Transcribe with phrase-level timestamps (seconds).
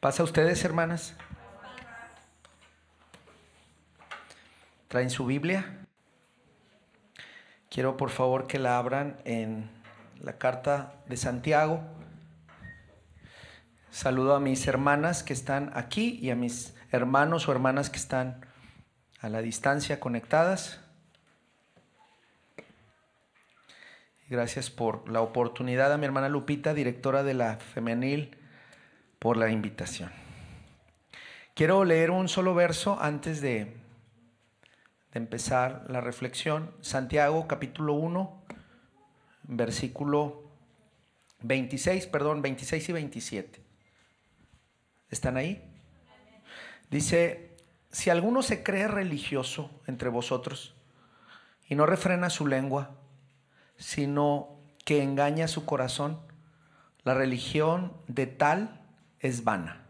[0.00, 1.16] ¿Pasa a ustedes, hermanas?
[4.86, 5.86] ¿Traen su Biblia?
[7.68, 9.68] Quiero por favor que la abran en
[10.20, 11.80] la carta de Santiago.
[13.90, 18.46] Saludo a mis hermanas que están aquí y a mis hermanos o hermanas que están
[19.20, 20.78] a la distancia conectadas.
[24.28, 28.38] Gracias por la oportunidad a mi hermana Lupita, directora de la Femenil,
[29.18, 30.10] por la invitación.
[31.54, 36.72] Quiero leer un solo verso antes de, de empezar la reflexión.
[36.80, 38.42] Santiago capítulo 1,
[39.44, 40.52] versículo
[41.40, 43.62] 26, perdón, 26 y 27.
[45.10, 45.64] ¿Están ahí?
[46.90, 47.56] Dice,
[47.90, 50.74] si alguno se cree religioso entre vosotros
[51.68, 52.96] y no refrena su lengua,
[53.76, 56.20] sino que engaña su corazón,
[57.04, 58.87] la religión de tal
[59.20, 59.82] es vana.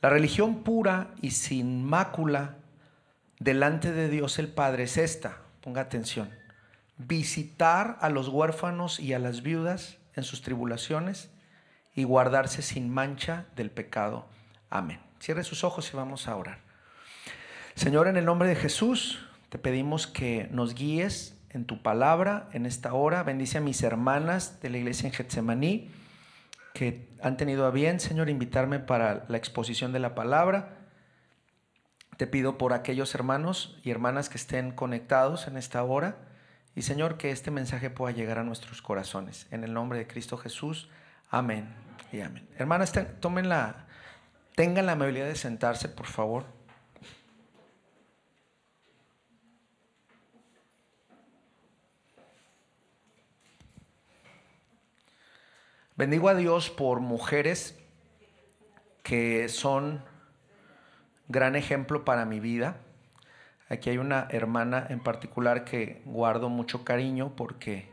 [0.00, 2.56] La religión pura y sin mácula
[3.38, 6.30] delante de Dios el Padre es esta, ponga atención,
[6.98, 11.30] visitar a los huérfanos y a las viudas en sus tribulaciones
[11.94, 14.26] y guardarse sin mancha del pecado.
[14.70, 15.00] Amén.
[15.18, 16.58] Cierre sus ojos y vamos a orar.
[17.74, 22.66] Señor, en el nombre de Jesús, te pedimos que nos guíes en tu palabra en
[22.66, 23.22] esta hora.
[23.22, 25.90] Bendice a mis hermanas de la iglesia en Getsemaní
[26.76, 30.76] que han tenido a bien, Señor, invitarme para la exposición de la palabra.
[32.18, 36.18] Te pido por aquellos hermanos y hermanas que estén conectados en esta hora.
[36.74, 39.46] Y Señor, que este mensaje pueda llegar a nuestros corazones.
[39.50, 40.90] En el nombre de Cristo Jesús.
[41.30, 41.74] Amén
[42.12, 42.46] y amén.
[42.58, 43.86] Hermanas, tomen la,
[44.54, 46.44] tengan la amabilidad de sentarse, por favor.
[55.96, 57.74] Bendigo a Dios por mujeres
[59.02, 60.04] que son
[61.26, 62.76] gran ejemplo para mi vida.
[63.70, 67.88] Aquí hay una hermana en particular que guardo mucho cariño porque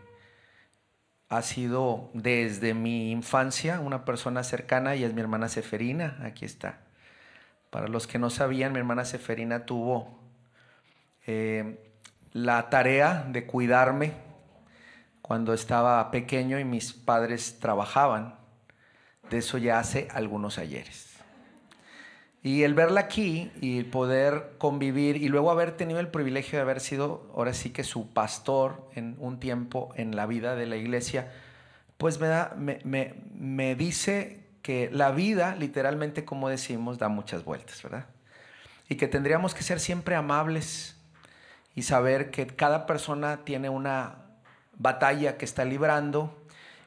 [1.30, 6.20] ha sido desde mi infancia una persona cercana y es mi hermana Seferina.
[6.26, 6.80] Aquí está.
[7.70, 10.20] Para los que no sabían, mi hermana Seferina tuvo
[11.26, 11.80] eh,
[12.34, 14.33] la tarea de cuidarme
[15.24, 18.36] cuando estaba pequeño y mis padres trabajaban.
[19.30, 21.16] De eso ya hace algunos ayeres.
[22.44, 26.82] Y el verla aquí y poder convivir y luego haber tenido el privilegio de haber
[26.82, 31.32] sido ahora sí que su pastor en un tiempo en la vida de la iglesia,
[31.98, 37.46] pues me, da, me, me, me dice que la vida, literalmente como decimos, da muchas
[37.46, 38.08] vueltas, ¿verdad?
[38.90, 40.98] Y que tendríamos que ser siempre amables
[41.76, 44.23] y saber que cada persona tiene una
[44.78, 46.36] batalla que está librando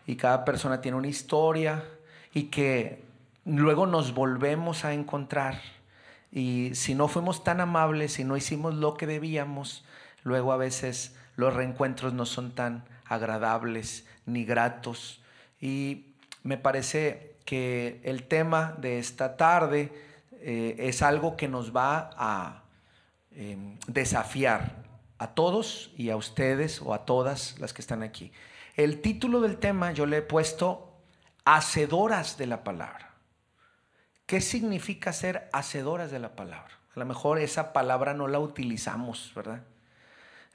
[0.07, 1.85] y cada persona tiene una historia
[2.33, 3.03] y que
[3.45, 5.61] luego nos volvemos a encontrar.
[6.31, 9.85] Y si no fuimos tan amables, si no hicimos lo que debíamos,
[10.23, 15.21] luego a veces los reencuentros no son tan agradables ni gratos.
[15.61, 16.07] Y
[16.43, 19.93] me parece que el tema de esta tarde
[20.41, 22.63] eh, es algo que nos va a
[23.33, 24.86] em, desafiar
[25.19, 28.33] a todos y a ustedes o a todas las que están aquí.
[28.77, 30.93] El título del tema yo le he puesto
[31.45, 33.15] Hacedoras de la palabra.
[34.27, 36.75] ¿Qué significa ser hacedoras de la palabra?
[36.95, 39.63] A lo mejor esa palabra no la utilizamos, ¿verdad?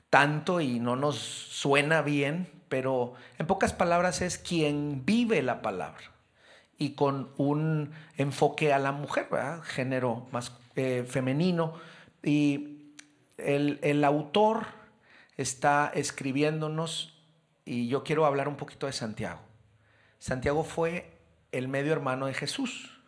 [0.10, 6.12] Tanto y no nos suena bien, pero en pocas palabras es quien vive la palabra
[6.78, 9.62] y con un enfoque a la mujer, ¿verdad?
[9.62, 11.76] Género más eh, femenino.
[12.24, 12.71] Y
[13.38, 14.68] el, autor
[15.38, 17.18] está escribiéndonos
[17.66, 19.40] y yo quiero hablar un poquito de Santiago.
[20.20, 21.18] Santiago fue
[21.52, 23.02] el medio hermano de Jesús.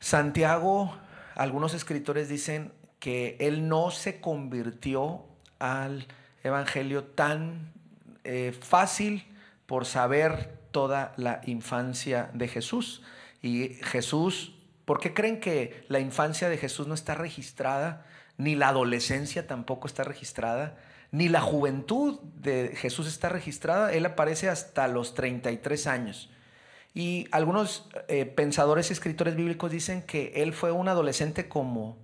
[0.00, 0.96] Santiago,
[1.34, 5.24] algunos escritores dicen que él no se convirtió
[5.58, 6.06] al
[6.42, 7.72] evangelio tan
[8.24, 9.26] eh, fácil
[9.66, 13.02] por saber toda la infancia de Jesús.
[13.42, 18.06] Y Jesús, ¿por qué creen que la infancia de Jesús no está registrada
[18.42, 20.76] ni la adolescencia tampoco está registrada,
[21.10, 23.92] ni la juventud de Jesús está registrada.
[23.92, 26.30] Él aparece hasta los 33 años.
[26.94, 31.96] Y algunos eh, pensadores y escritores bíblicos dicen que él fue un adolescente como,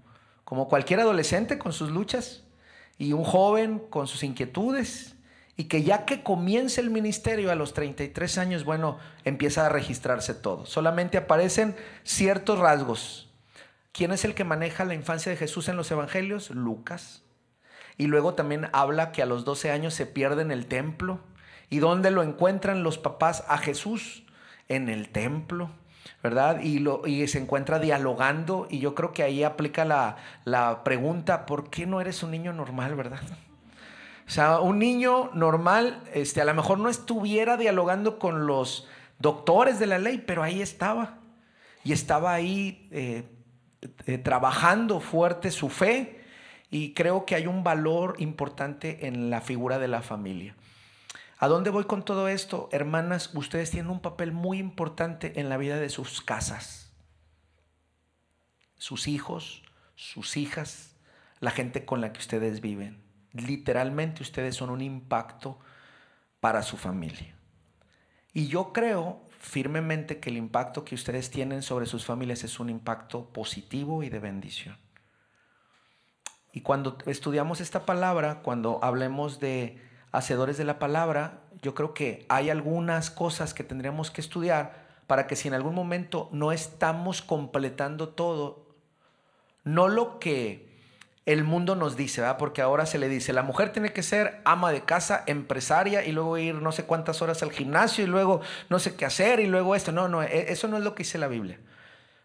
[0.45, 2.45] como cualquier adolescente con sus luchas
[2.97, 5.17] y un joven con sus inquietudes
[5.57, 10.33] y que ya que comienza el ministerio a los 33 años, bueno, empieza a registrarse
[10.33, 10.65] todo.
[10.67, 11.75] Solamente aparecen
[12.05, 13.28] ciertos rasgos,
[13.93, 16.51] ¿Quién es el que maneja la infancia de Jesús en los evangelios?
[16.51, 17.25] Lucas.
[17.97, 21.21] Y luego también habla que a los 12 años se pierde en el templo.
[21.71, 24.25] ¿Y dónde lo encuentran los papás a Jesús?
[24.69, 25.71] En el templo.
[26.23, 26.61] ¿verdad?
[26.61, 31.47] Y, lo, y se encuentra dialogando y yo creo que ahí aplica la, la pregunta,
[31.47, 33.21] ¿por qué no eres un niño normal, verdad?
[34.27, 38.87] O sea, un niño normal, este, a lo mejor no estuviera dialogando con los
[39.19, 41.19] doctores de la ley, pero ahí estaba.
[41.85, 43.25] Y estaba ahí eh,
[44.07, 46.25] eh, trabajando fuerte su fe.
[46.71, 50.55] Y creo que hay un valor importante en la figura de la familia.
[51.39, 52.69] ¿A dónde voy con todo esto?
[52.73, 56.93] Hermanas, ustedes tienen un papel muy importante en la vida de sus casas.
[58.77, 59.63] Sus hijos,
[59.95, 60.97] sus hijas,
[61.41, 63.03] la gente con la que ustedes viven.
[63.33, 65.59] Literalmente ustedes son un impacto
[66.41, 67.35] para su familia.
[68.33, 72.69] Y yo creo firmemente que el impacto que ustedes tienen sobre sus familias es un
[72.69, 74.77] impacto positivo y de bendición.
[76.53, 79.81] Y cuando estudiamos esta palabra, cuando hablemos de
[80.13, 85.27] hacedores de la palabra, yo creo que hay algunas cosas que tendríamos que estudiar para
[85.27, 88.67] que si en algún momento no estamos completando todo,
[89.65, 90.68] no lo que
[91.29, 92.39] el mundo nos dice, ¿verdad?
[92.39, 96.11] porque ahora se le dice, la mujer tiene que ser ama de casa, empresaria y
[96.11, 98.41] luego ir no sé cuántas horas al gimnasio y luego
[98.71, 99.93] no sé qué hacer y luego esto.
[99.93, 101.59] No, no, e, eso no es lo que dice la Biblia.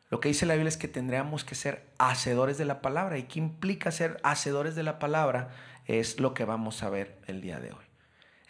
[0.09, 3.17] Lo que dice la Biblia es que tendríamos que ser hacedores de la palabra.
[3.17, 5.49] ¿Y qué implica ser hacedores de la palabra?
[5.85, 7.85] Es lo que vamos a ver el día de hoy.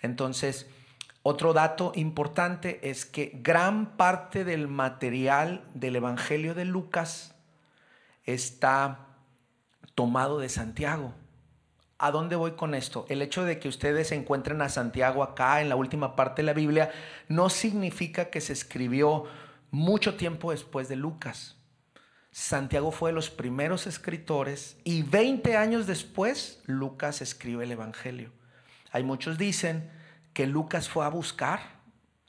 [0.03, 0.67] Entonces,
[1.23, 7.33] otro dato importante es que gran parte del material del Evangelio de Lucas
[8.25, 9.12] está
[9.95, 11.13] tomado de Santiago.
[11.97, 13.05] ¿A dónde voy con esto?
[13.09, 16.53] El hecho de que ustedes encuentren a Santiago acá en la última parte de la
[16.53, 16.91] Biblia
[17.27, 19.25] no significa que se escribió
[19.71, 21.55] mucho tiempo después de Lucas.
[22.31, 28.31] Santiago fue de los primeros escritores y 20 años después Lucas escribe el Evangelio.
[28.91, 29.89] Hay muchos dicen
[30.33, 31.61] que Lucas fue a buscar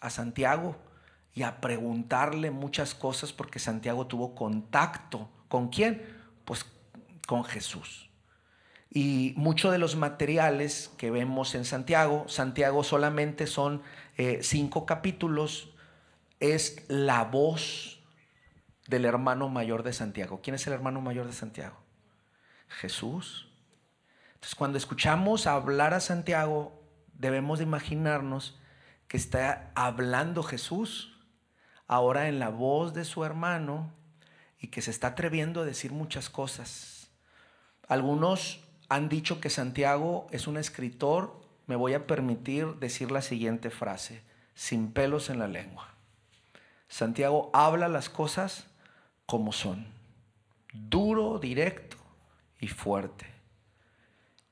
[0.00, 0.76] a Santiago
[1.32, 5.28] y a preguntarle muchas cosas porque Santiago tuvo contacto.
[5.48, 6.02] ¿Con quién?
[6.44, 6.64] Pues
[7.26, 8.10] con Jesús.
[8.90, 13.82] Y muchos de los materiales que vemos en Santiago, Santiago solamente son
[14.16, 15.74] eh, cinco capítulos,
[16.38, 18.00] es la voz
[18.86, 20.40] del hermano mayor de Santiago.
[20.42, 21.76] ¿Quién es el hermano mayor de Santiago?
[22.68, 23.50] Jesús.
[24.34, 26.80] Entonces cuando escuchamos hablar a Santiago,
[27.14, 28.60] debemos de imaginarnos
[29.08, 31.18] que está hablando Jesús
[31.86, 33.92] ahora en la voz de su hermano
[34.58, 37.03] y que se está atreviendo a decir muchas cosas
[37.88, 41.40] algunos han dicho que Santiago es un escritor.
[41.66, 44.22] Me voy a permitir decir la siguiente frase,
[44.54, 45.88] sin pelos en la lengua.
[46.88, 48.66] Santiago habla las cosas
[49.26, 49.86] como son,
[50.72, 51.96] duro, directo
[52.60, 53.26] y fuerte.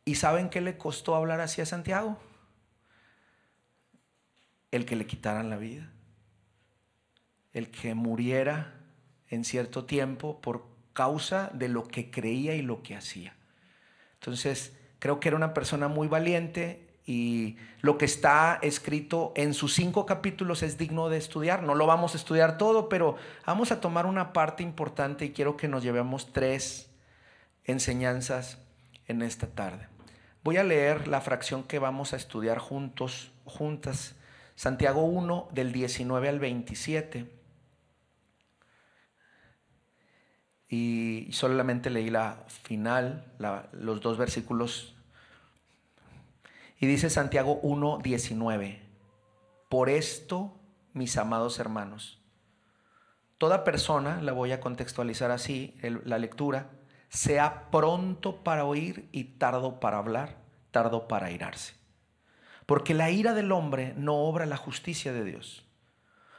[0.05, 2.19] ¿Y saben qué le costó hablar así a Santiago?
[4.70, 5.90] El que le quitaran la vida,
[7.52, 8.75] el que muriera
[9.28, 13.35] en cierto tiempo por causa de lo que creía y lo que hacía.
[14.15, 19.75] Entonces, creo que era una persona muy valiente y lo que está escrito en sus
[19.75, 21.62] cinco capítulos es digno de estudiar.
[21.62, 25.56] No lo vamos a estudiar todo, pero vamos a tomar una parte importante y quiero
[25.56, 26.91] que nos llevemos tres
[27.65, 28.59] enseñanzas
[29.09, 29.88] en esta tarde.
[30.45, 34.15] Voy a leer la fracción que vamos a estudiar juntos, juntas,
[34.55, 37.42] Santiago 1 del 19 al 27.
[40.73, 43.31] Y solamente leí la final,
[43.73, 44.95] los dos versículos.
[46.81, 48.79] Y dice Santiago 1.19,
[49.69, 50.59] por esto,
[50.95, 52.23] mis amados hermanos,
[53.37, 55.76] toda persona, la voy a contextualizar así,
[56.07, 56.71] la lectura,
[57.11, 60.38] sea pronto para oír y tardo para hablar,
[60.71, 61.75] tardo para irarse.
[62.64, 65.67] Porque la ira del hombre no obra la justicia de Dios.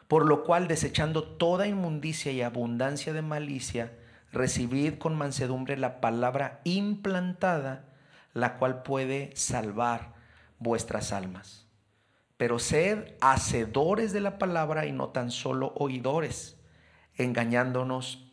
[0.07, 3.99] Por lo cual, desechando toda inmundicia y abundancia de malicia,
[4.33, 7.85] recibid con mansedumbre la palabra implantada,
[8.33, 10.13] la cual puede salvar
[10.57, 11.67] vuestras almas.
[12.35, 16.59] Pero sed hacedores de la palabra y no tan solo oidores,
[17.15, 18.31] engañándonos,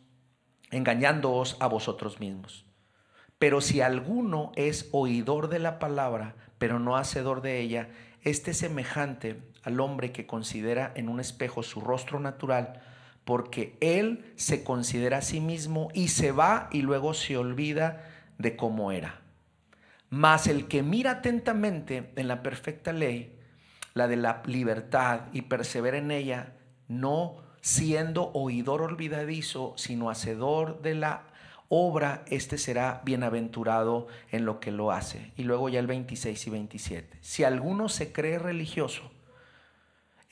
[0.71, 2.65] engañándoos a vosotros mismos.
[3.37, 7.89] Pero si alguno es oidor de la palabra, pero no hacedor de ella,
[8.21, 12.81] este es semejante al hombre que considera en un espejo su rostro natural,
[13.25, 18.55] porque él se considera a sí mismo y se va y luego se olvida de
[18.55, 19.21] cómo era.
[20.09, 23.37] Mas el que mira atentamente en la perfecta ley,
[23.93, 30.95] la de la libertad, y persevera en ella, no siendo oidor olvidadizo, sino hacedor de
[30.95, 31.27] la
[31.69, 35.31] obra, este será bienaventurado en lo que lo hace.
[35.37, 37.17] Y luego ya el 26 y 27.
[37.21, 39.09] Si alguno se cree religioso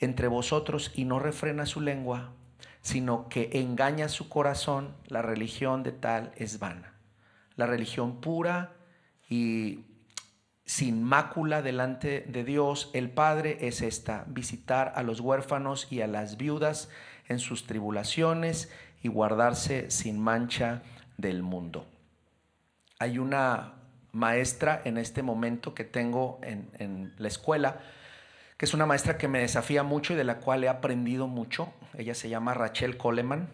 [0.00, 2.34] entre vosotros y no refrena su lengua,
[2.82, 6.94] sino que engaña su corazón, la religión de tal es vana.
[7.56, 8.72] La religión pura
[9.28, 9.84] y
[10.64, 16.06] sin mácula delante de Dios el Padre es esta, visitar a los huérfanos y a
[16.06, 16.88] las viudas
[17.28, 18.70] en sus tribulaciones
[19.02, 20.82] y guardarse sin mancha
[21.16, 21.86] del mundo.
[22.98, 23.74] Hay una
[24.12, 27.80] maestra en este momento que tengo en, en la escuela,
[28.56, 31.72] que es una maestra que me desafía mucho y de la cual he aprendido mucho.
[31.94, 33.48] Ella se llama Rachel Coleman.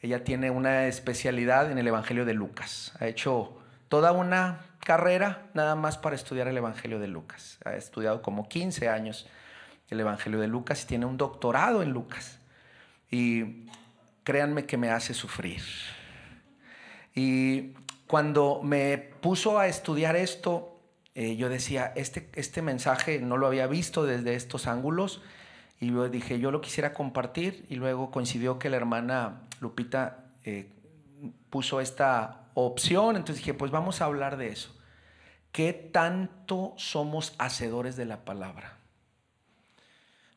[0.00, 2.92] Ella tiene una especialidad en el Evangelio de Lucas.
[3.00, 3.58] Ha hecho
[3.88, 7.58] toda una carrera nada más para estudiar el Evangelio de Lucas.
[7.64, 9.28] Ha estudiado como 15 años
[9.88, 12.38] el Evangelio de Lucas y tiene un doctorado en Lucas.
[13.10, 13.66] Y
[14.24, 15.62] créanme que me hace sufrir.
[17.14, 17.74] Y
[18.06, 20.80] cuando me puso a estudiar esto,
[21.14, 25.20] eh, yo decía, este, este mensaje no lo había visto desde estos ángulos
[25.80, 30.70] y yo dije, yo lo quisiera compartir y luego coincidió que la hermana Lupita eh,
[31.48, 34.76] puso esta opción, entonces dije, pues vamos a hablar de eso.
[35.52, 38.76] ¿Qué tanto somos hacedores de la palabra?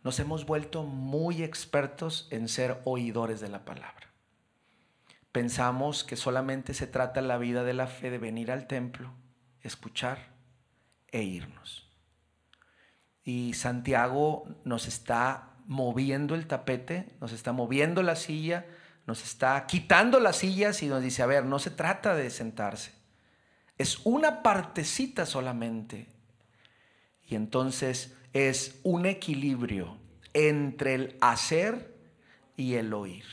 [0.02, 4.12] Nos hemos vuelto muy expertos en ser oidores de la palabra.
[5.34, 9.12] Pensamos que solamente se trata la vida de la fe de venir al templo,
[9.62, 10.20] escuchar
[11.12, 11.83] e irnos.
[13.24, 18.66] Y Santiago nos está moviendo el tapete, nos está moviendo la silla,
[19.06, 22.94] nos está quitando las sillas y nos dice, a ver, no se trata de sentarse,
[23.78, 26.08] es una partecita solamente.
[27.26, 29.98] Y entonces es un equilibrio
[30.34, 31.96] entre el hacer
[32.58, 33.26] y el oír.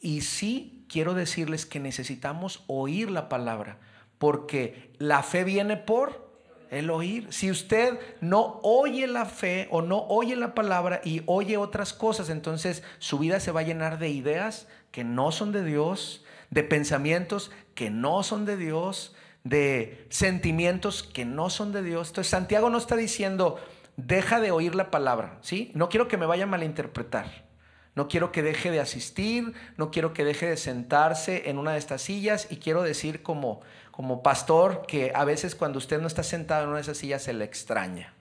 [0.00, 3.78] Y sí quiero decirles que necesitamos oír la palabra,
[4.18, 6.27] porque la fe viene por
[6.70, 7.26] el oír.
[7.30, 12.30] Si usted no oye la fe o no oye la palabra y oye otras cosas,
[12.30, 16.62] entonces su vida se va a llenar de ideas que no son de Dios, de
[16.62, 22.08] pensamientos que no son de Dios, de sentimientos que no son de Dios.
[22.08, 23.58] Entonces Santiago no está diciendo,
[23.96, 25.70] deja de oír la palabra, ¿sí?
[25.74, 27.48] No quiero que me vaya a malinterpretar.
[27.94, 31.78] No quiero que deje de asistir, no quiero que deje de sentarse en una de
[31.78, 33.60] estas sillas y quiero decir como,
[33.98, 37.20] como pastor que a veces cuando usted no está sentado en una de esas sillas
[37.20, 38.14] se le extraña.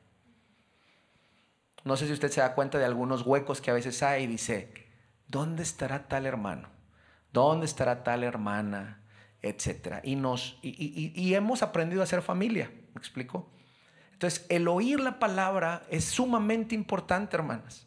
[1.84, 4.28] No sé si usted se da cuenta de algunos huecos que a veces hay y
[4.28, 4.74] dice,
[5.28, 6.70] ¿dónde estará tal hermano?
[7.32, 9.04] ¿Dónde estará tal hermana?
[9.44, 10.02] Etcétera.
[10.04, 13.48] Y, nos, y, y hemos aprendido a ser familia, ¿me explico?
[14.14, 17.86] Entonces, el oír la palabra es sumamente importante, hermanas.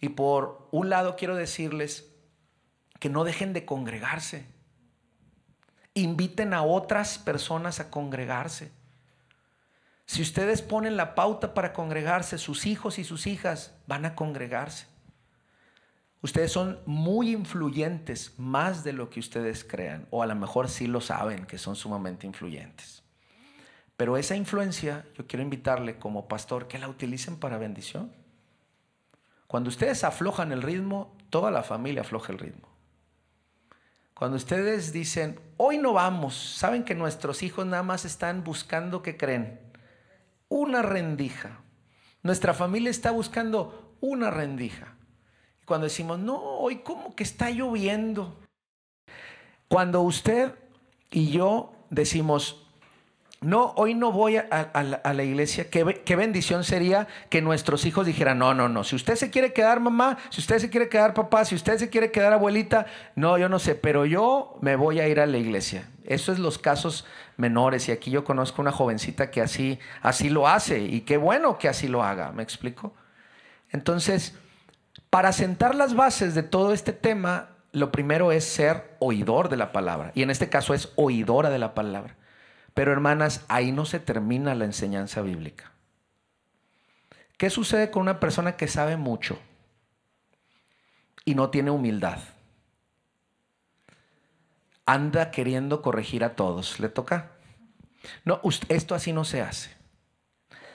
[0.00, 2.14] Y por un lado quiero decirles
[3.00, 4.53] que no dejen de congregarse.
[5.94, 8.72] Inviten a otras personas a congregarse.
[10.06, 14.86] Si ustedes ponen la pauta para congregarse, sus hijos y sus hijas van a congregarse.
[16.20, 20.86] Ustedes son muy influyentes, más de lo que ustedes crean, o a lo mejor sí
[20.86, 23.02] lo saben, que son sumamente influyentes.
[23.96, 28.10] Pero esa influencia, yo quiero invitarle como pastor que la utilicen para bendición.
[29.46, 32.73] Cuando ustedes aflojan el ritmo, toda la familia afloja el ritmo.
[34.14, 39.16] Cuando ustedes dicen, hoy no vamos, saben que nuestros hijos nada más están buscando, ¿qué
[39.16, 39.60] creen?
[40.48, 41.60] Una rendija.
[42.22, 44.96] Nuestra familia está buscando una rendija.
[45.66, 48.40] Cuando decimos, no, hoy como que está lloviendo.
[49.68, 50.54] Cuando usted
[51.10, 52.63] y yo decimos,
[53.44, 55.68] no, hoy no voy a, la, iglesia.
[55.68, 59.52] ¿Qué, ¿Qué, bendición sería que nuestros hijos dijeran, no, no, no, si usted se quiere
[59.52, 62.86] quedar mamá, si usted se quiere quedar papá, si usted se quiere quedar abuelita,
[63.16, 65.90] no, yo no sé, pero yo me voy a ir a la iglesia.
[66.04, 67.04] Eso es los casos
[67.36, 71.58] menores y aquí yo conozco una jovencita que así, así lo hace y qué bueno
[71.58, 72.94] que así lo haga, ¿me explico?
[73.70, 74.34] Entonces,
[75.10, 79.70] para sentar las bases de todo este tema, lo primero es ser oidor de la
[79.70, 82.16] palabra y en este caso es oidora de la palabra.
[82.74, 85.72] Pero hermanas, ahí no se termina la enseñanza bíblica.
[87.38, 89.38] ¿Qué sucede con una persona que sabe mucho
[91.24, 92.18] y no tiene humildad?
[94.86, 96.78] Anda queriendo corregir a todos.
[96.80, 97.30] ¿Le toca?
[98.24, 99.70] No, esto así no se hace.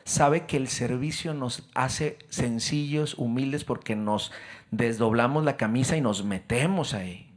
[0.04, 4.32] Sabe que el servicio nos hace sencillos, humildes, porque nos
[4.72, 7.29] desdoblamos la camisa y nos metemos ahí.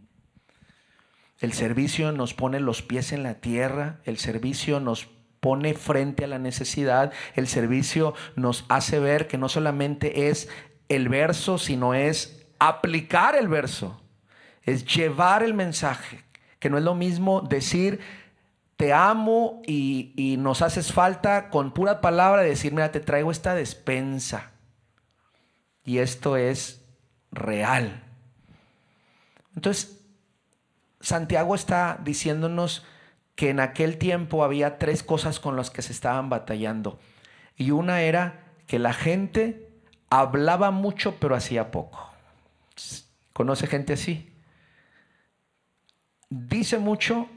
[1.43, 5.09] El servicio nos pone los pies en la tierra, el servicio nos
[5.41, 10.49] pone frente a la necesidad, el servicio nos hace ver que no solamente es
[10.89, 14.01] el verso, sino es aplicar el verso,
[14.63, 16.23] es llevar el mensaje,
[16.61, 17.99] que no es lo mismo decir,
[18.77, 24.53] te amo y, nos haces falta con pura palabra, decir, mira, te traigo esta despensa.
[25.85, 26.85] Y esto es
[27.33, 28.05] real.
[29.57, 30.02] Entonces,
[31.03, 32.87] Santiago está diciéndonos
[33.35, 36.99] que en aquel tiempo había tres cosas con las que se estaban batallando.
[37.57, 39.69] Y una era que la gente
[40.09, 42.11] hablaba mucho pero hacía poco.
[43.33, 44.33] ¿Conoce gente así?
[46.31, 47.29] Dice mucho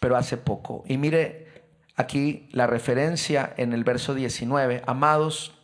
[0.00, 0.84] pero hace poco.
[0.86, 1.48] Y mire
[1.96, 4.82] aquí la referencia en el verso 19.
[4.86, 5.54] Amados,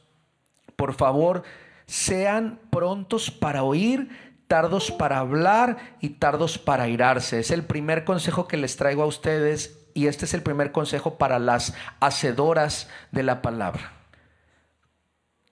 [0.77, 1.43] por favor,
[1.87, 4.09] sean prontos para oír,
[4.51, 7.39] tardos para hablar y tardos para irarse.
[7.39, 11.19] Es el primer consejo que les traigo a ustedes y este es el primer consejo
[11.19, 13.93] para las hacedoras de la palabra.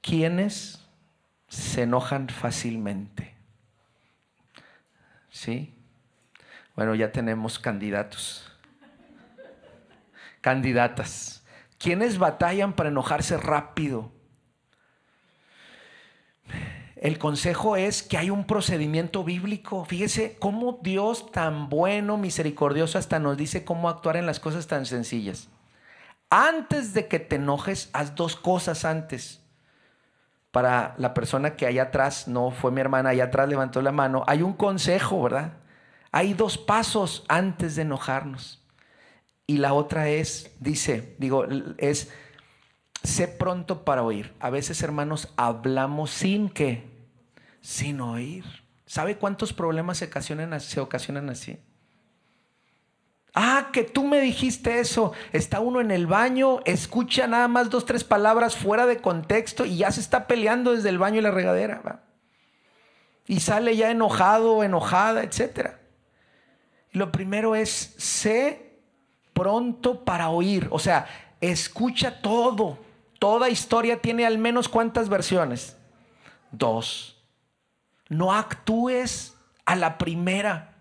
[0.02, 0.85] ¿Quiénes
[1.47, 3.37] se enojan fácilmente?
[5.31, 5.73] ¿Sí?
[6.75, 8.50] Bueno, ya tenemos candidatos.
[10.40, 11.45] Candidatas.
[11.78, 14.11] ¿Quiénes batallan para enojarse rápido?
[17.00, 19.85] El consejo es que hay un procedimiento bíblico.
[19.85, 24.85] Fíjese cómo Dios tan bueno, misericordioso, hasta nos dice cómo actuar en las cosas tan
[24.85, 25.49] sencillas.
[26.31, 29.40] Antes de que te enojes, haz dos cosas antes.
[30.50, 34.25] Para la persona que allá atrás, no fue mi hermana, allá atrás levantó la mano,
[34.26, 35.52] hay un consejo, ¿verdad?
[36.11, 38.62] Hay dos pasos antes de enojarnos.
[39.47, 41.47] Y la otra es, dice, digo,
[41.78, 42.11] es
[43.02, 44.35] sé pronto para oír.
[44.40, 46.88] A veces, hermanos, hablamos sin qué,
[47.69, 48.47] sin oír.
[48.87, 50.55] ¿Sabe cuántos problemas se ocasionan,
[51.29, 51.59] así?
[53.35, 55.13] Ah, que tú me dijiste eso.
[55.35, 59.77] Está uno en el baño, escucha nada más dos, tres palabras fuera de contexto y
[59.77, 62.05] ya se está peleando desde el baño y la regadera.
[63.27, 65.73] Y sale ya enojado, enojada, etc.
[66.93, 68.79] lo primero es, sé
[69.35, 70.69] pronto para oír.
[70.71, 71.07] O sea,
[71.43, 72.79] escucha todo.
[73.19, 75.77] Toda historia tiene al menos cuántas versiones?
[76.51, 77.18] Dos.
[78.09, 80.75] No actúes a la primera.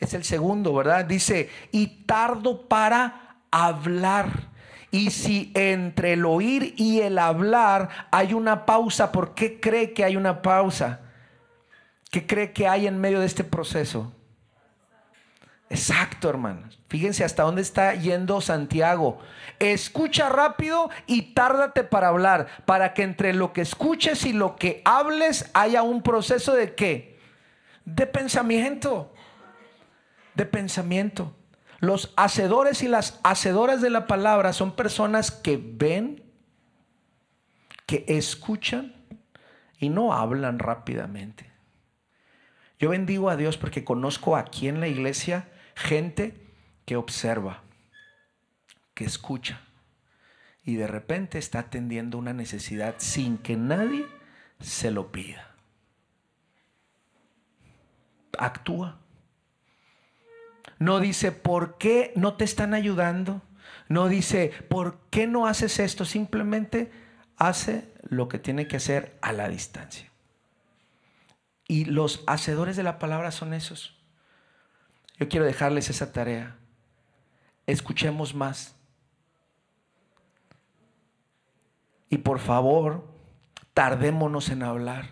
[0.00, 1.04] Es el segundo, ¿verdad?
[1.04, 4.50] Dice, y tardo para hablar.
[4.90, 10.04] Y si entre el oír y el hablar hay una pausa, ¿por qué cree que
[10.04, 11.00] hay una pausa?
[12.10, 14.12] ¿Qué cree que hay en medio de este proceso?
[15.68, 16.78] Exacto, hermanos.
[16.88, 19.18] Fíjense hasta dónde está yendo Santiago.
[19.58, 24.82] Escucha rápido y tárdate para hablar, para que entre lo que escuches y lo que
[24.84, 27.18] hables haya un proceso de qué?
[27.84, 29.12] De pensamiento.
[30.34, 31.34] De pensamiento.
[31.80, 36.22] Los hacedores y las hacedoras de la palabra son personas que ven,
[37.86, 38.94] que escuchan
[39.78, 41.50] y no hablan rápidamente.
[42.78, 46.34] Yo bendigo a Dios porque conozco aquí en la iglesia Gente
[46.84, 47.62] que observa,
[48.94, 49.60] que escucha
[50.64, 54.04] y de repente está atendiendo una necesidad sin que nadie
[54.58, 55.54] se lo pida.
[58.38, 58.98] Actúa.
[60.78, 63.42] No dice, ¿por qué no te están ayudando?
[63.88, 66.04] No dice, ¿por qué no haces esto?
[66.04, 66.90] Simplemente
[67.36, 70.10] hace lo que tiene que hacer a la distancia.
[71.68, 73.95] Y los hacedores de la palabra son esos.
[75.18, 76.56] Yo quiero dejarles esa tarea.
[77.66, 78.74] Escuchemos más.
[82.08, 83.04] Y por favor,
[83.74, 85.10] tardémonos en hablar.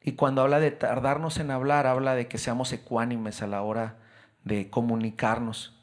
[0.00, 3.96] Y cuando habla de tardarnos en hablar, habla de que seamos ecuánimes a la hora
[4.44, 5.74] de comunicarnos.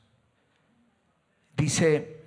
[1.58, 2.24] Dice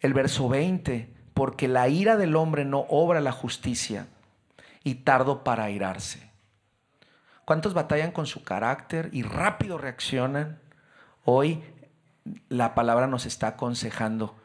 [0.00, 4.06] el verso 20, porque la ira del hombre no obra la justicia
[4.82, 6.27] y tardo para airarse.
[7.48, 10.58] ¿Cuántos batallan con su carácter y rápido reaccionan?
[11.24, 11.62] Hoy
[12.50, 14.36] la palabra nos está aconsejando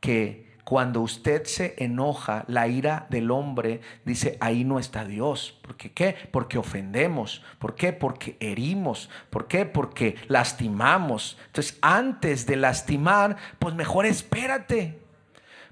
[0.00, 5.60] que cuando usted se enoja, la ira del hombre dice, ahí no está Dios.
[5.60, 6.16] ¿Por qué?
[6.30, 7.44] Porque ofendemos.
[7.58, 7.92] ¿Por qué?
[7.92, 9.10] Porque herimos.
[9.28, 9.66] ¿Por qué?
[9.66, 11.36] Porque lastimamos.
[11.48, 14.98] Entonces, antes de lastimar, pues mejor espérate.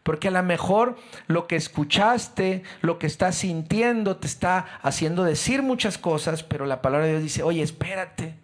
[0.04, 5.62] Porque a lo mejor lo que escuchaste, lo que estás sintiendo, te está haciendo decir
[5.62, 8.34] muchas cosas, pero la palabra de Dios dice, oye, espérate,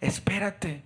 [0.00, 0.84] espérate.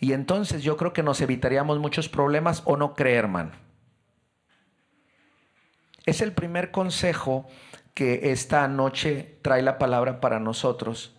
[0.00, 3.52] Y entonces yo creo que nos evitaríamos muchos problemas o no creer, hermano.
[6.04, 7.48] Es el primer consejo
[7.94, 11.15] que esta noche trae la palabra para nosotros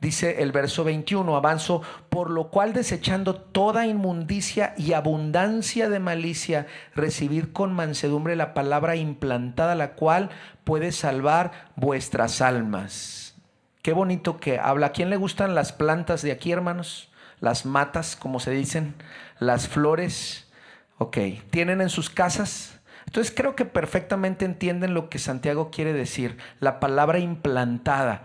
[0.00, 6.66] Dice el verso 21, avanzo, por lo cual desechando toda inmundicia y abundancia de malicia,
[6.94, 10.28] recibid con mansedumbre la palabra implantada, la cual
[10.64, 13.36] puede salvar vuestras almas.
[13.80, 14.88] Qué bonito que habla.
[14.88, 17.08] ¿A quién le gustan las plantas de aquí, hermanos?
[17.40, 18.94] Las matas, como se dicen,
[19.38, 20.52] las flores.
[20.98, 21.18] Ok,
[21.50, 22.80] ¿tienen en sus casas?
[23.06, 28.24] Entonces creo que perfectamente entienden lo que Santiago quiere decir, la palabra implantada,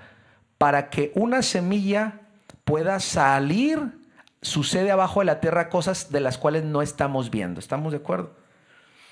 [0.62, 2.20] para que una semilla
[2.66, 3.80] pueda salir,
[4.44, 7.60] sucede abajo de la tierra cosas de las cuales no estamos viendo.
[7.60, 8.36] ¿Estamos de acuerdo?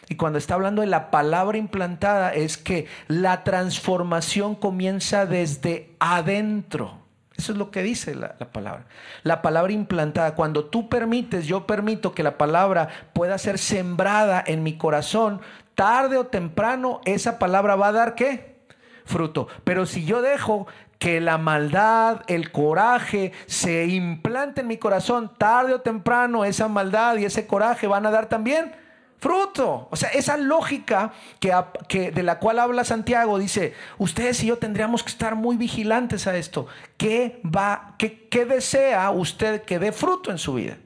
[0.09, 6.99] Y cuando está hablando de la palabra implantada es que la transformación comienza desde adentro.
[7.35, 8.85] Eso es lo que dice la, palabra.
[9.23, 10.35] La palabra implantada.
[10.35, 15.41] Cuando tú permites, yo permito que la palabra pueda ser sembrada en mi corazón,
[15.73, 18.59] tarde o temprano esa palabra va a dar qué?
[19.03, 19.47] Fruto.
[19.63, 20.67] Pero si yo dejo
[20.99, 27.15] que la maldad, el coraje se implante en mi corazón, tarde o temprano esa maldad
[27.17, 28.75] y ese coraje van a dar también
[29.17, 29.87] fruto.
[29.91, 35.03] O sea, esa lógica que, de la cual habla Santiago dice, ustedes y yo tendríamos
[35.03, 36.67] que estar muy vigilantes a esto.
[36.97, 40.77] ¿Qué, va, qué, qué desea usted que dé fruto en su vida?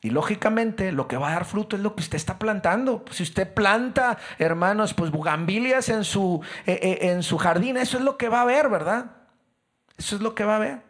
[0.00, 3.04] Y lógicamente lo que va a dar fruto es lo que usted está plantando.
[3.10, 8.04] Si usted planta, hermanos, pues bugambilias en su, eh, eh, en su jardín, eso es
[8.04, 9.16] lo que va a ver, ¿verdad?
[9.96, 10.82] Eso es lo que va a ver.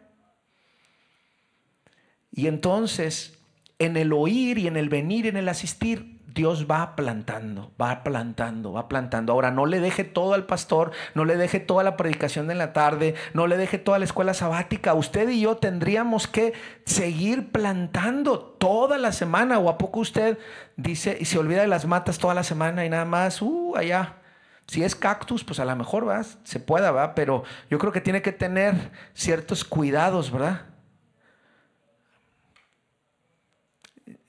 [2.31, 3.39] Y entonces
[3.79, 8.01] en el oír y en el venir y en el asistir, Dios va plantando, va
[8.01, 9.33] plantando, va plantando.
[9.33, 12.71] Ahora, no le deje todo al pastor, no le deje toda la predicación de la
[12.71, 14.93] tarde, no le deje toda la escuela sabática.
[14.93, 16.53] Usted y yo tendríamos que
[16.85, 19.59] seguir plantando toda la semana.
[19.59, 20.37] ¿O a poco usted
[20.77, 24.15] dice y se olvida de las matas toda la semana y nada más, uh, allá?
[24.65, 27.99] Si es cactus, pues a lo mejor va, se pueda, va, pero yo creo que
[27.99, 30.68] tiene que tener ciertos cuidados, ¿verdad?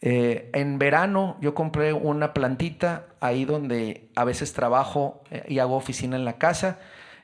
[0.02, 5.76] Eh, en verano yo compré una plantita ahí donde a veces trabajo eh, y hago
[5.76, 6.78] oficina en la casa.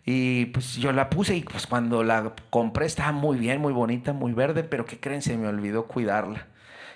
[0.05, 4.12] Y pues yo la puse y pues cuando la compré estaba muy bien, muy bonita,
[4.12, 5.23] muy verde, pero ¿qué creen?
[5.41, 6.47] Me olvidó cuidarla.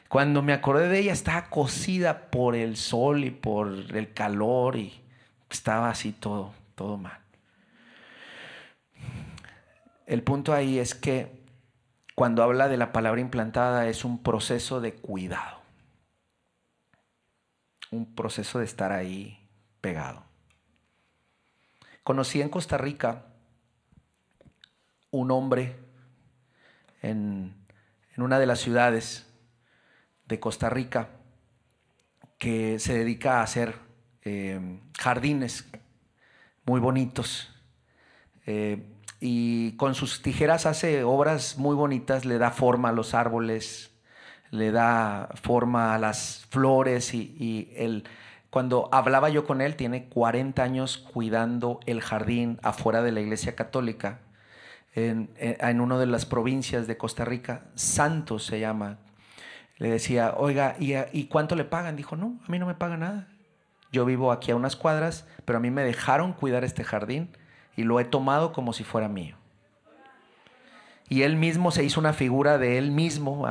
[0.09, 5.01] Cuando me acordé de ella estaba cocida por el sol y por el calor y
[5.51, 7.19] estaba así todo, todo mal.
[10.07, 11.41] El punto ahí es que
[12.15, 15.60] cuando habla de la palabra implantada es un proceso de cuidado
[17.91, 19.49] un proceso de estar ahí
[19.81, 20.25] pegado.
[22.03, 23.27] Conocí en Costa Rica
[25.11, 25.77] un hombre
[27.03, 27.55] en,
[28.17, 29.27] una de las ciudades
[30.27, 31.09] de Costa Rica
[32.39, 33.77] que se dedica a hacer
[34.23, 35.67] eh, jardines
[36.67, 37.51] muy bonitos.
[38.47, 38.83] Eh,
[39.21, 43.90] y con sus tijeras hace obras muy bonitas, le da forma a los árboles,
[44.51, 48.05] le da forma a las flores y, él,
[48.51, 53.55] cuando hablaba yo con él, tiene 40 años cuidando el jardín afuera de la iglesia
[53.55, 54.21] católica,
[54.95, 58.99] en, en una de las provincias de Costa Rica, Santos se llama.
[59.79, 61.97] Le decía, oiga, ¿y, ¿y cuánto le pagan?
[61.97, 63.29] Dijo, no, a mí no me paga nada.
[63.93, 67.31] Yo vivo aquí a unas cuadras, pero a mí me dejaron cuidar este jardín
[67.77, 69.40] y lo he tomado como si fuera mío
[71.11, 73.45] y él mismo se hizo una figura de él mismo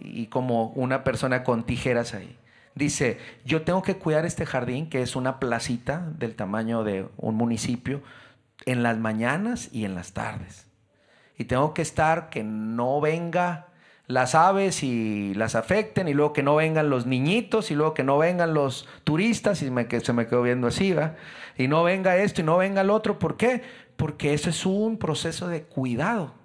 [0.00, 2.38] y como una persona con tijeras ahí.
[2.74, 7.34] Dice, yo tengo que cuidar este jardín, que es una placita del tamaño de un
[7.34, 8.02] municipio,
[8.64, 10.66] en las mañanas y en las tardes.
[11.36, 13.66] Y tengo que estar que no venga
[14.06, 18.04] las aves y las afecten, y luego que no vengan los niñitos, y luego que
[18.04, 21.16] no vengan los turistas, y me, que se me quedó viendo así, ¿va?
[21.58, 23.18] y no venga esto y no venga el otro.
[23.18, 23.60] ¿Por qué?
[23.96, 26.40] Porque eso es un proceso de cuidado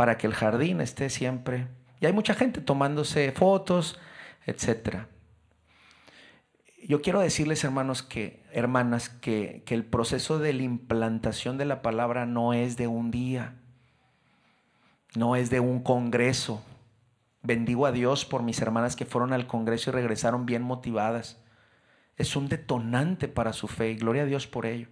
[0.00, 1.68] para que el jardín esté siempre.
[2.00, 4.00] Y hay mucha gente tomándose fotos,
[4.46, 5.00] etc.
[6.88, 11.82] Yo quiero decirles, hermanos, que, hermanas, que, que el proceso de la implantación de la
[11.82, 13.56] palabra no es de un día,
[15.14, 16.64] no es de un congreso.
[17.42, 21.42] Bendigo a Dios por mis hermanas que fueron al congreso y regresaron bien motivadas.
[22.16, 24.88] Es un detonante para su fe y gloria a Dios por ello.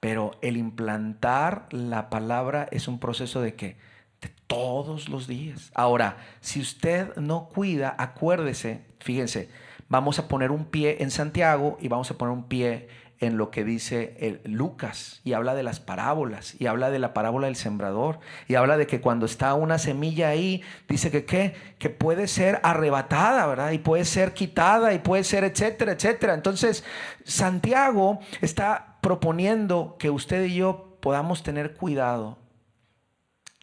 [0.00, 3.76] Pero el implantar la palabra es un proceso de que
[4.20, 5.70] de todos los días.
[5.74, 9.48] Ahora, si usted no cuida, acuérdese, fíjense,
[9.88, 12.88] vamos a poner un pie en Santiago y vamos a poner un pie
[13.20, 17.48] en lo que dice Lucas y habla de las parábolas y habla de la parábola
[17.48, 21.90] del sembrador y habla de que cuando está una semilla ahí dice que qué que
[21.90, 23.72] puede ser arrebatada, ¿verdad?
[23.72, 26.32] Y puede ser quitada y puede ser etcétera, etcétera.
[26.32, 26.82] Entonces,
[27.24, 32.38] Santiago está proponiendo que usted y yo podamos tener cuidado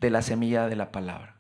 [0.02, 1.38] de la semilla de la palabra.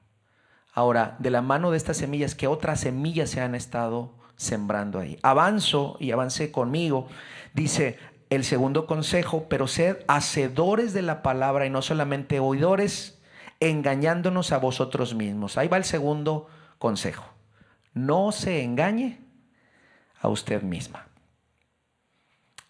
[0.73, 5.17] Ahora, de la mano de estas semillas, que otras semillas se han estado sembrando ahí.
[5.23, 7.07] Avanzo y avance conmigo.
[7.53, 7.97] Dice
[8.29, 13.19] el segundo consejo, pero sed hacedores de la palabra y no solamente oidores,
[13.59, 15.57] engañándonos a vosotros mismos.
[15.57, 17.25] Ahí va el segundo consejo.
[17.93, 19.19] No se engañe
[20.19, 21.07] a usted misma.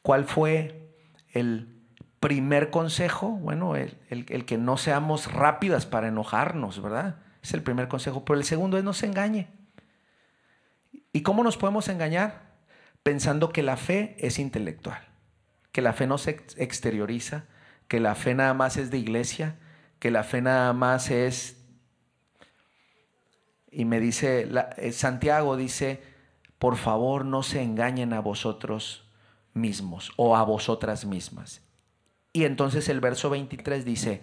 [0.02, 0.87] ¿Cuál fue
[1.32, 1.78] el
[2.20, 3.30] primer consejo?
[3.30, 7.18] Bueno, el, el que no seamos rápidas para enojarnos, ¿verdad?
[7.42, 8.26] Es el primer consejo.
[8.26, 9.48] Pero el segundo es no se engañe.
[11.14, 12.48] ¿Y cómo nos podemos engañar?
[13.04, 15.02] Pensando que la fe es intelectual,
[15.72, 17.46] que la fe no se exterioriza,
[17.88, 19.56] que la fe nada más es de iglesia,
[20.00, 21.58] que la fe nada más es...
[23.72, 26.04] Y me dice, eh, Santiago dice,
[26.58, 29.07] por favor no se engañen a vosotros
[29.58, 31.62] mismos o a vosotras mismas.
[32.34, 34.22] Y entonces el verso 23 dice,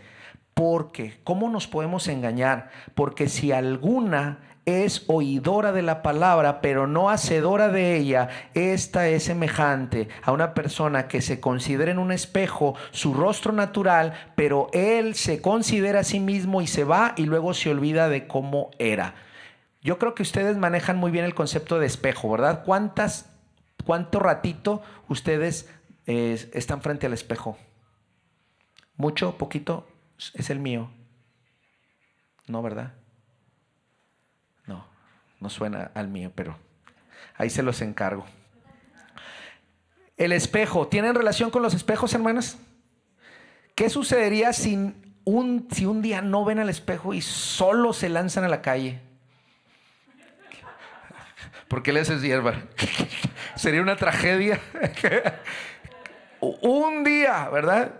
[0.54, 2.70] porque, ¿cómo nos podemos engañar?
[2.94, 9.24] Porque si alguna es oidora de la palabra, pero no hacedora de ella, esta es
[9.24, 15.14] semejante a una persona que se considera en un espejo su rostro natural, pero él
[15.16, 19.14] se considera a sí mismo y se va y luego se olvida de cómo era.
[19.82, 22.62] Yo creo que ustedes manejan muy bien el concepto de espejo, ¿verdad?
[22.64, 23.33] ¿Cuántas,
[23.84, 25.68] cuánto ratito ustedes
[26.06, 27.58] eh, están frente al espejo?
[28.96, 29.38] ¿Mucho?
[29.38, 29.86] ¿Poquito?
[30.34, 30.90] Es el mío.
[32.46, 32.94] No, ¿verdad?
[35.44, 36.56] No suena al mío, pero
[37.36, 38.24] ahí se los encargo.
[40.16, 40.88] El espejo.
[40.88, 42.56] ¿Tienen relación con los espejos, hermanas?
[43.74, 44.94] ¿Qué sucedería si
[45.24, 49.02] un, si un día no ven al espejo y solo se lanzan a la calle?
[51.68, 52.62] ¿Por qué le haces hierba?
[53.56, 54.60] Sería una tragedia.
[56.40, 57.92] un día, ¿verdad?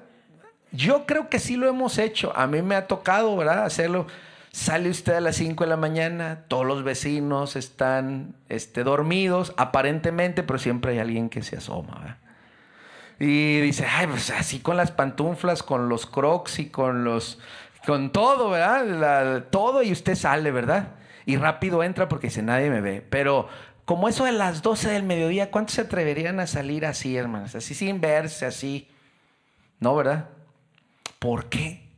[0.72, 2.32] Yo creo que sí lo hemos hecho.
[2.36, 3.64] A mí me ha tocado, ¿verdad?
[3.64, 4.06] Hacerlo.
[4.50, 10.44] Sale usted a las 5 de la mañana, todos los vecinos están este, dormidos, aparentemente,
[10.44, 12.18] pero siempre hay alguien que se asoma.
[13.18, 17.40] Y dice, ay, pues así con las pantuflas, con los crocs y con los,
[17.84, 19.44] con todo, ¿verdad?
[19.50, 20.88] todo y usted sale, ¿verdad?
[21.26, 23.04] Y rápido entra porque dice, nadie me ve.
[23.08, 23.48] Pero
[23.84, 27.54] como eso de las 12 del mediodía, ¿cuántos se atreverían a salir así, hermanos?
[27.54, 28.88] Así sin verse, así.
[29.80, 30.28] No, ¿verdad?
[31.18, 31.88] ¿Por qué?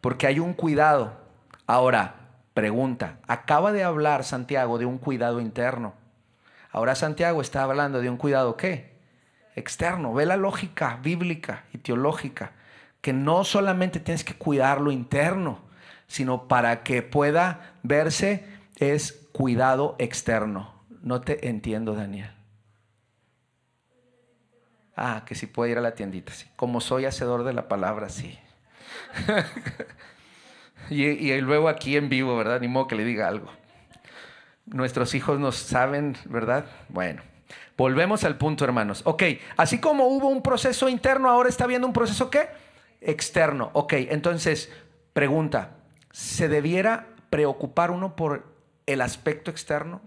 [0.00, 1.26] Porque hay un cuidado
[1.66, 2.14] Ahora,
[2.54, 5.94] pregunta, acaba de hablar Santiago de un cuidado interno.
[6.70, 8.96] Ahora Santiago está hablando de un cuidado qué?
[9.56, 10.14] Externo.
[10.14, 12.52] Ve la lógica bíblica y teológica,
[13.00, 15.58] que no solamente tienes que cuidar lo interno,
[16.06, 20.72] sino para que pueda verse es cuidado externo.
[21.02, 22.30] No te entiendo, Daniel.
[24.96, 26.46] Ah, que si puede ir a la tiendita, sí.
[26.56, 28.38] Como soy hacedor de la palabra, sí.
[30.88, 32.60] Y, luego aquí en vivo, ¿verdad?
[32.60, 33.50] Ni modo que le diga algo.
[34.66, 36.64] Nuestros hijos nos saben, ¿verdad?
[36.88, 37.22] Bueno,
[37.76, 39.02] volvemos al punto, hermanos.
[39.04, 39.24] Ok,
[39.56, 42.48] así como hubo un proceso interno, ahora está habiendo un proceso ¿qué?
[43.00, 43.70] Externo.
[43.72, 44.72] Ok, entonces,
[45.12, 45.72] pregunta,
[46.12, 48.55] ¿se debiera preocupar uno por
[48.86, 50.00] el aspecto externo?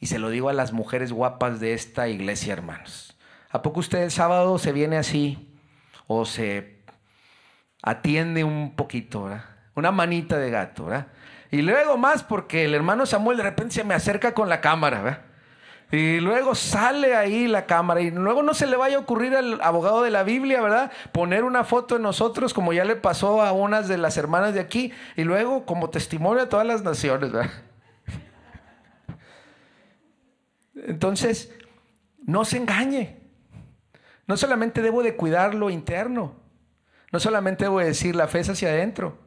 [0.00, 3.16] Y se lo digo a las mujeres guapas de esta iglesia, hermanos.
[3.50, 5.54] ¿A poco usted el sábado se viene así
[6.06, 6.78] o se
[7.82, 9.58] atiende un poquito, ¿verdad?
[9.78, 11.06] una manita de gato, ¿verdad?
[11.50, 15.02] Y luego más porque el hermano Samuel de repente se me acerca con la cámara,
[15.02, 15.20] ¿verdad?
[15.90, 19.58] Y luego sale ahí la cámara y luego no se le vaya a ocurrir al
[19.62, 20.92] abogado de la Biblia, ¿verdad?
[21.12, 24.60] Poner una foto de nosotros como ya le pasó a unas de las hermanas de
[24.60, 27.50] aquí y luego como testimonio a todas las naciones, ¿verdad?
[30.88, 31.52] Entonces,
[32.26, 33.18] no se engañe.
[34.26, 36.34] No solamente debo de cuidar lo interno,
[37.12, 39.18] no solamente debo de decir la fe es hacia adentro,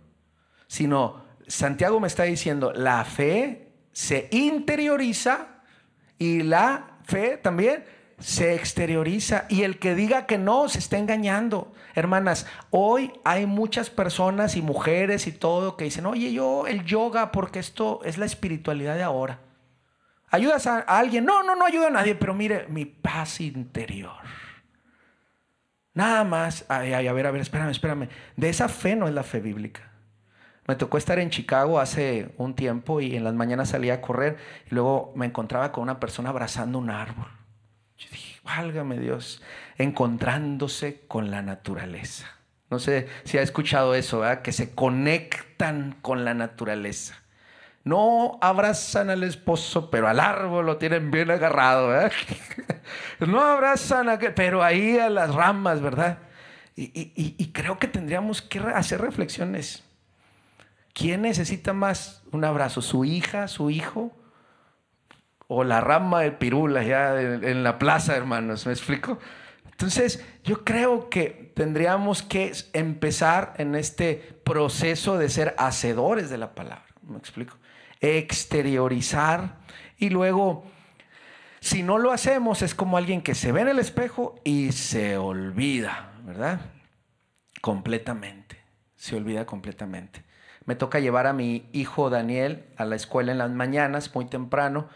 [0.67, 5.63] sino Santiago me está diciendo, la fe se interioriza
[6.17, 7.83] y la fe también
[8.19, 9.45] se exterioriza.
[9.49, 11.73] Y el que diga que no, se está engañando.
[11.95, 17.31] Hermanas, hoy hay muchas personas y mujeres y todo que dicen, oye, yo el yoga,
[17.31, 19.39] porque esto es la espiritualidad de ahora.
[20.31, 21.25] ¿Ayudas a, alguien?
[21.25, 24.15] No, no, no ayuda a nadie, pero mire, mi paz interior.
[25.93, 28.07] Nada más, a ver, a ver, espérame, espérame.
[28.37, 29.91] De esa fe no es la fe bíblica.
[30.67, 34.37] Me tocó estar en Chicago hace un tiempo y en las mañanas salía a correr
[34.69, 37.27] y luego me encontraba con una persona abrazando un árbol.
[37.97, 39.41] Yo dije, válgame Dios,
[39.77, 42.27] encontrándose con la naturaleza.
[42.69, 44.43] No sé si ha escuchado eso, ¿verdad?
[44.43, 47.20] Que se conectan con la naturaleza.
[47.83, 52.11] No abrazan al esposo, pero al árbol lo tienen bien agarrado, ¿verdad?
[53.19, 56.17] No abrazan, a, pero ahí a las ramas, ¿verdad?
[56.75, 59.83] y creo que tendríamos que hacer reflexiones.
[60.93, 62.81] ¿Quién necesita más un abrazo?
[62.81, 64.11] ¿Su hija, su hijo?
[65.47, 68.65] ¿O la rama de pirula ya en la plaza, hermanos?
[68.65, 69.19] ¿Me explico?
[69.69, 76.53] Entonces, yo creo que tendríamos que empezar en este proceso de ser hacedores de la
[76.53, 76.85] palabra.
[77.01, 77.57] ¿Me explico?
[78.01, 79.59] Exteriorizar
[79.97, 80.65] y luego
[81.63, 85.17] Si no lo hacemos es como alguien que se ve en el espejo y se
[85.17, 86.59] olvida, ¿verdad?
[87.61, 88.57] Completamente,
[88.95, 90.23] se olvida completamente.
[90.65, 94.89] Me toca llevar a mi hijo Daniel a la escuela en las mañanas, muy temprano,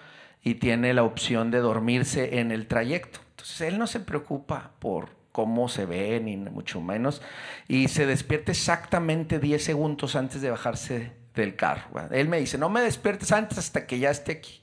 [0.44, 3.20] y tiene la opción de dormirse en el trayecto.
[3.32, 7.22] Entonces él no se preocupa por cómo se ve, ni mucho menos,
[7.68, 11.84] y se despierta exactamente 10 segundos antes de bajarse del carro.
[12.12, 14.62] Él me dice, no me despiertes antes hasta que ya esté aquí.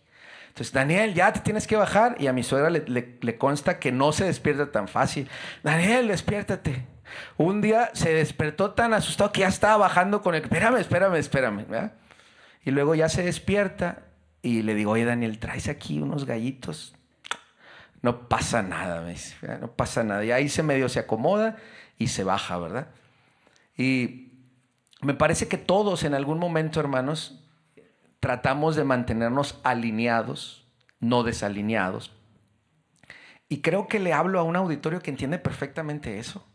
[0.49, 2.17] Entonces, Daniel, ya te tienes que bajar.
[2.19, 5.29] Y a mi suegra le, consta que no se despierta tan fácil.
[5.63, 6.87] Daniel, despiértate.
[7.39, 10.43] Un día se despertó tan asustado que ya estaba bajando con el...
[10.43, 11.91] Espérame, espérame, espérame.
[12.65, 14.03] Y luego ya se despierta
[14.43, 16.95] y le digo, oye, Daniel, traes aquí unos gallitos.
[18.03, 19.37] No pasa nada, me dice.
[19.61, 20.25] No pasa nada.
[20.25, 21.57] Y ahí se medio se acomoda
[21.97, 22.89] y se baja, ¿verdad?
[23.77, 24.32] Y
[25.03, 27.45] me parece que todos en algún momento, hermanos,
[28.21, 30.67] tratamos de mantenernos alineados,
[31.01, 32.13] no desalineados.
[33.49, 36.47] Y creo que le hablo a un auditorio que entiende perfectamente eso.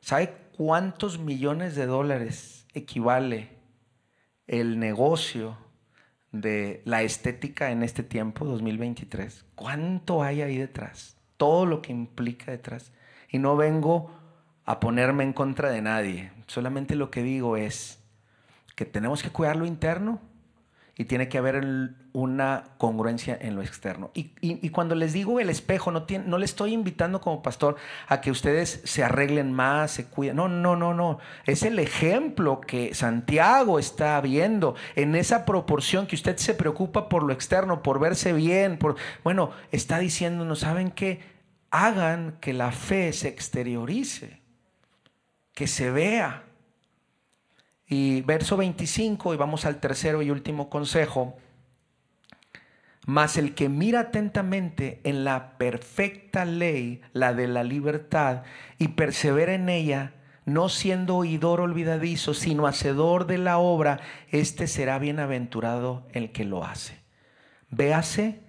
[0.00, 3.50] ¿Sabe cuántos millones de dólares equivale
[4.46, 5.58] el negocio
[6.32, 9.44] de la estética en este tiempo, 2023?
[9.54, 11.18] ¿Cuánto hay ahí detrás?
[11.36, 12.90] Todo lo que implica detrás.
[13.28, 14.10] Y no vengo
[14.64, 16.37] a ponerme en contra de nadie.
[16.48, 18.02] Solamente lo que digo es
[18.74, 20.20] que tenemos que cuidar lo interno
[20.96, 21.64] y tiene que haber
[22.12, 24.10] una congruencia en lo externo.
[24.14, 27.76] Y, cuando les digo el espejo, no, le estoy invitando como pastor
[28.08, 30.34] a que ustedes se arreglen más, se cuiden.
[30.34, 31.20] No, no, no, no.
[31.46, 37.22] Es el ejemplo que Santiago está viendo en esa proporción que usted se preocupa por
[37.22, 38.80] lo externo, por verse bien.
[39.22, 41.20] Bueno, está diciéndonos, ¿saben qué?
[41.70, 44.40] Hagan que la fe se exteriorice,
[45.58, 46.44] que se vea
[47.88, 51.36] y verso 25, y vamos al tercero y último consejo.
[53.06, 58.44] Mas el que mira atentamente en la perfecta ley, la de la libertad,
[58.78, 65.00] y persevera en ella, no siendo oidor olvidadizo, sino hacedor de la obra, este será
[65.00, 67.00] bienaventurado el que lo hace.
[67.68, 68.44] Véase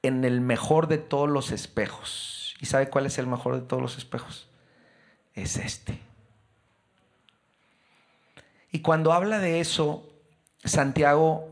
[0.00, 2.54] en el mejor de todos los espejos.
[2.62, 4.48] ¿Y sabe cuál es el mejor de todos los espejos?
[5.34, 6.05] Es este.
[8.70, 10.08] Y cuando habla de eso,
[10.64, 11.48] Santiago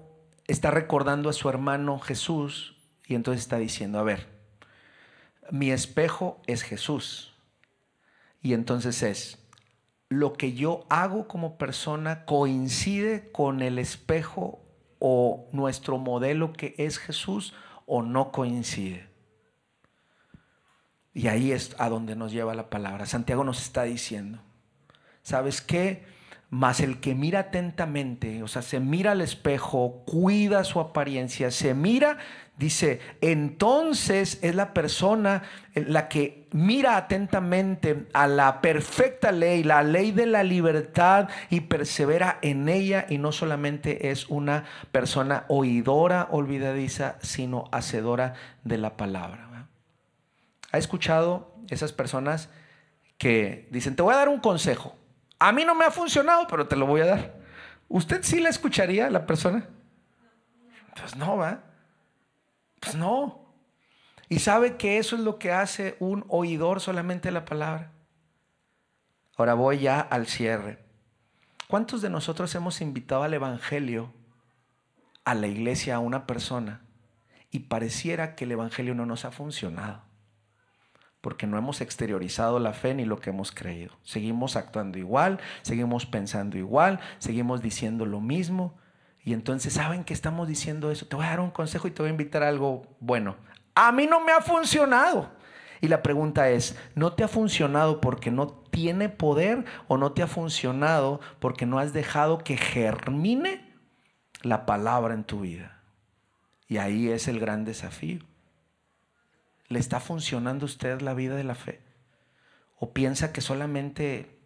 [0.47, 4.29] está recordando a su hermano Jesús y entonces está diciendo, a ver,
[5.51, 7.35] mi espejo es Jesús.
[8.43, 9.39] Y entonces es,
[10.09, 14.61] lo que yo hago como persona coincide con el espejo
[14.99, 17.55] o nuestro modelo que es Jesús
[17.87, 19.09] o no coincide.
[21.13, 23.07] Y ahí es a donde nos lleva la palabra.
[23.07, 24.41] Santiago nos está diciendo,
[25.23, 26.05] ¿sabes qué?
[26.55, 31.75] Mas el que mira atentamente, o sea, se mira al espejo, cuida su apariencia, se
[31.75, 32.19] mira,
[32.57, 35.43] dice, entonces es la persona
[35.75, 42.39] la que mira atentamente a la perfecta ley, la ley de la libertad y persevera
[42.41, 44.63] en ella y no solamente es una
[44.93, 49.67] persona oidora, olvidadiza, sino hacedora de la palabra.
[50.71, 52.49] ¿Ha escuchado esas personas
[53.19, 54.95] que dicen, te voy a dar un consejo?
[55.45, 57.35] A mí no me ha funcionado, pero te lo voy a dar.
[57.89, 59.69] ¿Usted sí la escucharía la persona?
[60.99, 61.65] Pues no, va.
[62.81, 63.45] Pues no.
[64.31, 67.93] Y sabe que eso es lo que hace un oidor solamente la palabra.
[69.37, 70.83] Ahora voy ya al cierre.
[71.69, 74.15] ¿Cuántos de nosotros hemos invitado al Evangelio
[75.27, 76.81] a la iglesia a una persona
[77.51, 80.04] y pareciera que el Evangelio no nos ha funcionado?
[81.25, 83.95] Porque no hemos exteriorizado la fe ni lo que hemos creído.
[84.03, 88.75] Seguimos actuando igual, seguimos pensando igual, seguimos diciendo lo mismo.
[89.25, 91.07] Y entonces, ¿saben que estamos diciendo eso?
[91.07, 93.37] Te voy a dar un consejo y te voy a invitar a algo bueno.
[93.75, 95.31] A mí no me ha funcionado.
[95.81, 100.23] Y la pregunta es, ¿no te ha funcionado porque no tiene poder o no te
[100.23, 103.73] ha funcionado porque no has dejado que germine
[104.43, 105.81] la palabra en tu vida?
[106.69, 108.21] Y ahí es el gran desafío.
[109.75, 111.81] ¿Le está funcionando a usted la vida de la fe?
[112.79, 114.39] ¿O piensa que solamente,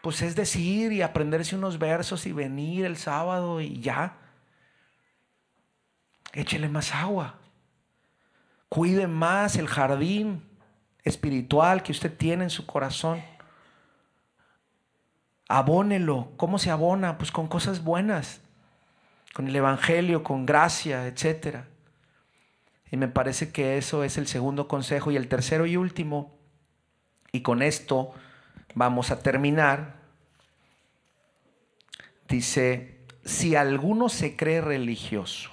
[0.00, 4.16] pues es decir y aprenderse unos versos y venir el sábado y ya?
[6.32, 7.40] Échele más agua.
[8.68, 10.48] Cuide más el jardín
[11.02, 13.20] espiritual que usted tiene en su corazón.
[15.48, 16.30] Abónelo.
[16.36, 17.18] ¿Cómo se abona?
[17.18, 18.40] Pues con cosas buenas,
[19.34, 21.66] con el Evangelio, con gracia, etcétera.
[22.90, 25.10] Y me parece que eso es el segundo consejo.
[25.10, 26.36] Y el tercero y último,
[27.32, 28.14] y con esto
[28.74, 29.96] vamos a terminar,
[32.28, 35.50] dice, si alguno se cree religioso,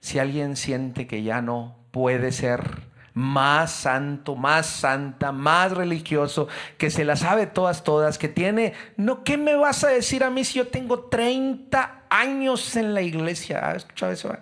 [0.00, 6.90] si alguien siente que ya no puede ser más santo, más santa, más religioso, que
[6.90, 10.44] se la sabe todas, todas, que tiene, no, ¿qué me vas a decir a mí
[10.44, 13.70] si yo tengo 30 años en la iglesia?
[13.70, 14.36] ¿Has escuchado eso?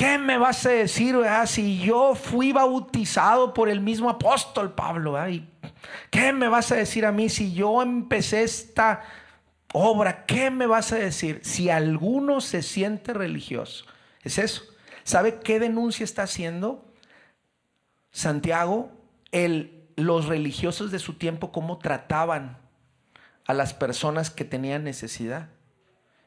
[0.00, 5.18] ¿Qué me vas a decir si yo fui bautizado por el mismo apóstol Pablo?
[6.10, 9.02] ¿Qué me vas a decir a mí si yo empecé esta
[9.74, 10.24] obra?
[10.24, 13.84] ¿Qué me vas a decir si alguno se siente religioso?
[14.22, 14.62] Es eso.
[15.04, 16.90] ¿Sabe qué denuncia está haciendo?
[18.10, 18.90] Santiago,
[19.32, 22.56] el, los religiosos de su tiempo, cómo trataban
[23.44, 25.50] a las personas que tenían necesidad.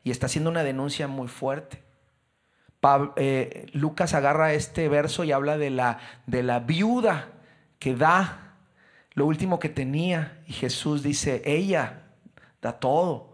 [0.03, 1.82] Y está haciendo una denuncia muy fuerte.
[3.15, 7.29] Eh, Lucas agarra este verso y habla de la, de la viuda
[7.79, 8.55] que da
[9.13, 10.41] lo último que tenía.
[10.47, 12.03] Y Jesús dice, ella
[12.61, 13.33] da todo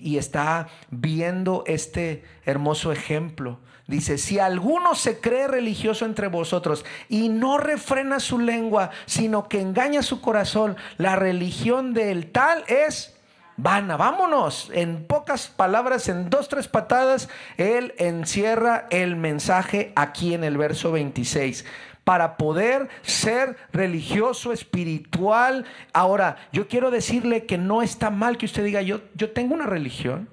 [0.00, 3.60] y, está viendo este hermoso ejemplo.
[3.86, 9.60] Dice, si alguno se cree religioso entre vosotros y no refrena su lengua, sino que
[9.60, 13.18] engaña su corazón, la religión del tal es
[13.62, 13.96] vana.
[13.96, 14.70] Vámonos.
[14.74, 20.92] En pocas palabras, en dos, tres patadas, él encierra el mensaje aquí en el verso
[20.92, 21.64] 26
[22.04, 25.64] para poder ser religioso, espiritual.
[25.92, 29.66] Ahora, yo quiero decirle que no está mal que usted diga, yo, yo tengo una
[29.66, 30.28] religión,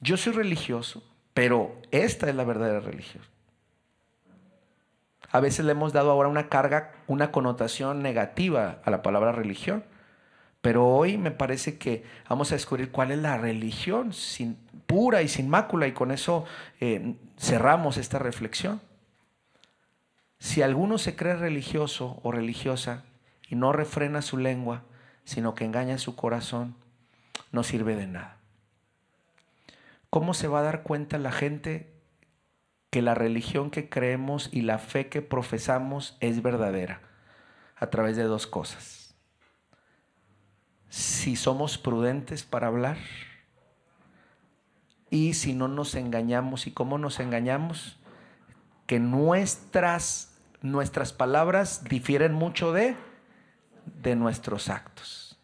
[0.00, 1.02] yo soy religioso,
[1.34, 3.22] pero esta es la verdadera religión.
[5.30, 9.82] A veces le hemos dado ahora una carga, una connotación negativa a la palabra religión.
[10.62, 14.56] Pero hoy me parece que vamos a descubrir cuál es la religión sin,
[14.86, 16.44] pura y sin mácula y con eso
[16.80, 18.80] eh, cerramos esta reflexión.
[20.38, 23.04] Si alguno se cree religioso o religiosa
[23.48, 24.84] y no refrena su lengua,
[25.24, 26.74] sino que engaña su corazón,
[27.50, 28.36] no sirve de nada.
[30.10, 31.92] ¿Cómo se va a dar cuenta la gente
[32.90, 37.00] que la religión que creemos y la fe que profesamos es verdadera?
[37.76, 39.01] A través de dos cosas.
[40.92, 42.98] Si somos prudentes para hablar
[45.08, 46.66] y si no nos engañamos.
[46.66, 47.98] ¿Y cómo nos engañamos?
[48.86, 52.94] Que nuestras nuestras palabras difieren mucho de,
[54.02, 55.38] de nuestros actos.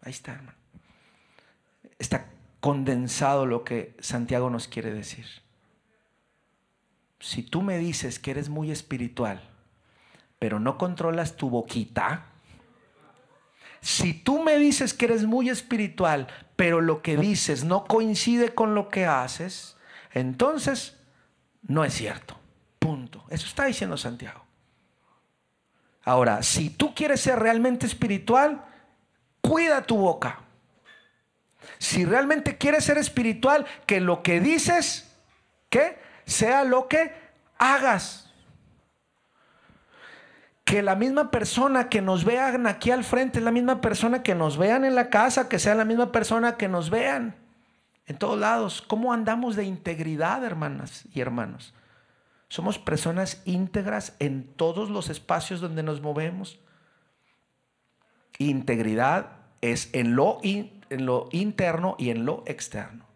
[0.00, 0.56] Ahí está, hermano.
[1.98, 2.26] Está
[2.60, 5.26] condensado lo que Santiago nos quiere decir.
[7.20, 9.42] Si tú me dices que eres muy espiritual,
[10.38, 12.26] pero no controlas tu boquita,
[13.86, 16.26] si tú me dices que eres muy espiritual,
[16.56, 19.76] pero lo que dices no coincide con lo que haces,
[20.10, 20.96] entonces
[21.62, 22.36] no es cierto.
[22.80, 23.24] Punto.
[23.30, 24.44] Eso está diciendo Santiago.
[26.02, 28.64] Ahora, si tú quieres ser realmente espiritual,
[29.40, 30.40] cuida tu boca.
[31.78, 35.14] Si realmente quieres ser espiritual, que lo que dices,
[35.70, 37.14] que sea lo que
[37.56, 38.25] hagas.
[40.66, 44.34] Que la misma persona que nos vean aquí al frente es la misma persona que
[44.34, 47.36] nos vean en la casa, que sea la misma persona que nos vean
[48.06, 48.82] en todos lados.
[48.86, 51.72] ¿Cómo andamos de integridad, hermanas y hermanos?
[52.48, 56.58] Somos personas íntegras en todos los espacios donde nos movemos.
[58.38, 63.06] Integridad es en lo, en lo interno y en lo externo.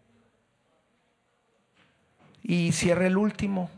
[2.43, 3.69] Y cierre el último,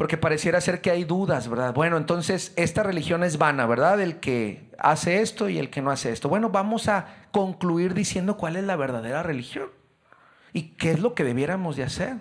[0.00, 1.74] porque pareciera ser que hay dudas, ¿verdad?
[1.74, 4.00] Bueno, entonces esta religión es vana, ¿verdad?
[4.00, 6.30] El que hace esto y el que no hace esto.
[6.30, 9.68] Bueno, vamos a concluir diciendo cuál es la verdadera religión
[10.54, 12.16] y qué es lo que debiéramos de hacer.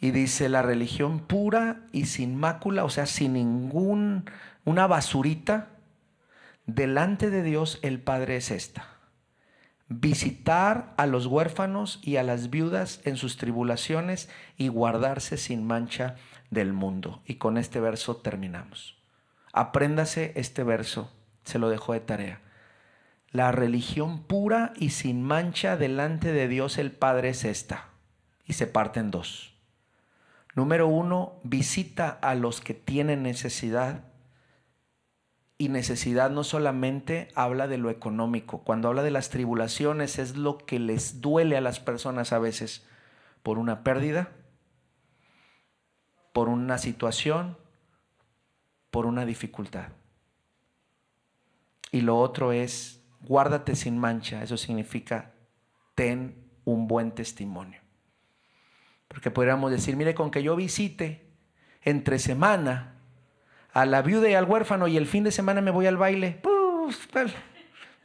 [0.00, 4.24] Y dice la religión pura y sin mácula, o sea, sin ningún,
[4.64, 5.66] una basurita,
[6.64, 8.95] delante de Dios el Padre es esta.
[9.88, 16.16] Visitar a los huérfanos y a las viudas en sus tribulaciones y guardarse sin mancha
[16.50, 17.22] del mundo.
[17.24, 18.96] Y con este verso terminamos.
[19.52, 21.12] Apréndase este verso,
[21.44, 22.40] se lo dejo de tarea.
[23.30, 27.88] La religión pura y sin mancha delante de Dios el Padre es esta.
[28.44, 29.54] Y se parte en dos.
[30.54, 34.04] Número uno, visita a los que tienen necesidad.
[35.58, 38.62] Y necesidad no solamente habla de lo económico.
[38.62, 42.86] Cuando habla de las tribulaciones es lo que les duele a las personas a veces
[43.42, 44.32] por una pérdida,
[46.32, 47.56] por una situación,
[48.90, 49.88] por una dificultad.
[51.90, 54.42] Y lo otro es, guárdate sin mancha.
[54.42, 55.32] Eso significa,
[55.94, 57.80] ten un buen testimonio.
[59.08, 61.30] Porque podríamos decir, mire, con que yo visite
[61.82, 62.95] entre semana
[63.76, 66.40] a la viuda y al huérfano y el fin de semana me voy al baile,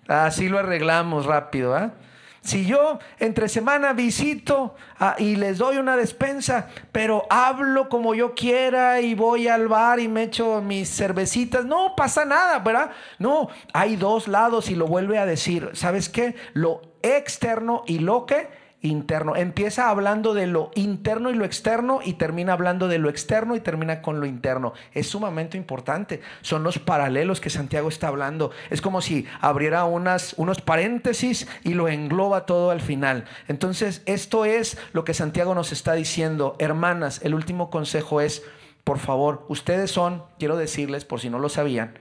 [0.06, 1.74] así lo arreglamos rápido.
[1.74, 1.94] ¿ah?
[2.42, 8.36] Si yo entre semana visito ah, y les doy una despensa, pero hablo como yo
[8.36, 12.92] quiera y voy al bar y me echo mis cervecitas, no pasa nada, ¿verdad?
[13.18, 15.70] No, hay dos lados y lo vuelve a decir.
[15.72, 16.36] ¿Sabes qué?
[16.52, 18.50] Lo externo y lo que
[18.82, 19.36] interno.
[19.36, 23.60] Empieza hablando de lo interno y lo externo y termina hablando de lo externo y
[23.60, 24.74] termina con lo interno.
[24.94, 26.22] Es sumamente importante.
[26.42, 28.52] Son los paralelos que Santiago está hablando.
[28.70, 33.26] Es como si abriera unas, unos paréntesis y lo engloba todo al final.
[33.48, 36.56] Entonces, esto es lo que Santiago nos está diciendo.
[36.60, 38.44] Hermanas, el último consejo es,
[38.84, 41.94] por favor, ustedes son, quiero decirles, por si no lo sabían,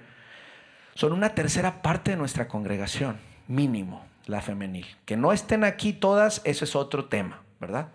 [0.95, 4.87] son una tercera parte de nuestra congregación, mínimo la femenil.
[5.05, 7.89] Que no estén aquí todas, eso es otro tema, ¿verdad?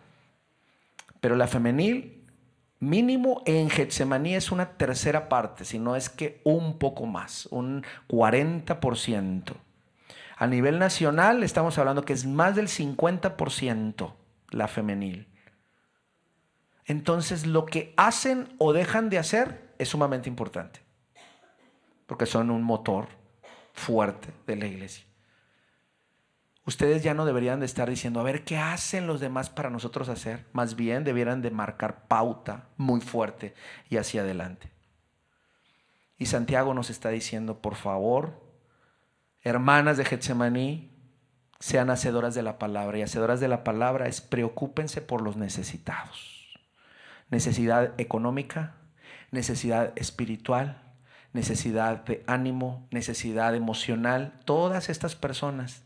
[1.22, 2.24] Pero la femenil,
[2.80, 7.84] mínimo en Getsemaní es una tercera parte, si no es que un poco más, un
[8.08, 9.54] 40%.
[10.38, 14.14] A nivel nacional estamos hablando que es más del 50%
[14.50, 15.28] la femenil.
[16.86, 20.82] Entonces lo que hacen o dejan de hacer es sumamente importante,
[22.06, 23.08] porque son un motor
[23.74, 25.06] fuerte de la iglesia
[26.66, 30.10] ustedes ya no deberían de estar diciendo, a ver, ¿qué hacen los demás para nosotros
[30.10, 30.46] hacer?
[30.52, 33.54] Más bien debieran de marcar pauta muy fuerte
[33.90, 34.72] y hacia adelante.
[36.18, 38.42] Y Santiago nos está diciendo, por favor,
[39.42, 40.92] hermanas de Getsemaní,
[41.60, 42.98] sean hacedoras de la palabra.
[42.98, 46.60] Y hacedoras de la palabra es preocúpense por los necesitados.
[47.30, 48.76] Necesidad económica,
[49.32, 50.82] necesidad espiritual,
[51.34, 54.40] necesidad de ánimo, necesidad emocional.
[54.46, 55.85] Todas estas personas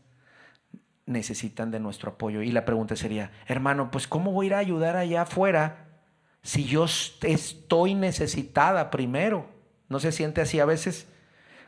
[1.10, 2.42] necesitan de nuestro apoyo.
[2.42, 5.88] Y la pregunta sería, hermano, pues ¿cómo voy a ir a ayudar allá afuera
[6.42, 6.86] si yo
[7.22, 9.46] estoy necesitada primero?
[9.88, 11.06] ¿No se siente así a veces?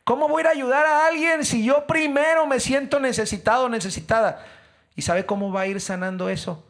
[0.04, 3.68] ¿Cómo voy a ir a ayudar a alguien si yo primero me siento necesitado o
[3.68, 4.44] necesitada?
[4.94, 6.64] ¿Y sabe cómo va a ir sanando eso?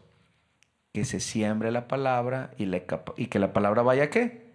[0.92, 2.68] Que se siembre la palabra y,
[3.16, 4.52] y que la palabra vaya qué?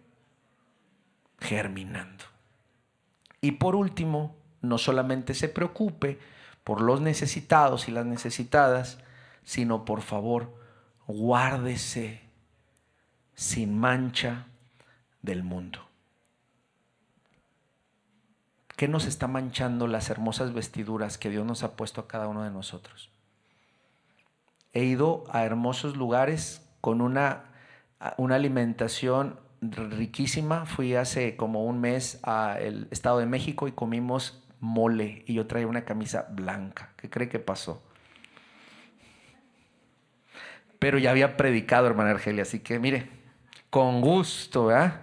[1.40, 2.26] Germinando.
[3.42, 6.20] Y por último, no solamente se preocupe,
[6.68, 8.98] por los necesitados y las necesitadas,
[9.46, 10.54] sino por favor,
[11.08, 12.20] guárdese
[13.36, 14.48] sin mancha
[15.22, 15.80] del mundo.
[18.76, 22.44] ¿Qué nos está manchando las hermosas vestiduras que Dios nos ha puesto a cada uno
[22.44, 23.12] de nosotros?
[24.74, 27.46] He ido a hermosos lugares con una,
[28.18, 30.66] una alimentación riquísima.
[30.66, 35.68] Fui hace como un mes al Estado de México y comimos mole y yo traía
[35.68, 36.92] una camisa blanca.
[36.98, 37.84] ¿Qué cree que pasó?
[40.80, 43.10] Pero ya había predicado, hermana Argelia, así que mire,
[43.70, 45.02] con gusto, ¿verdad?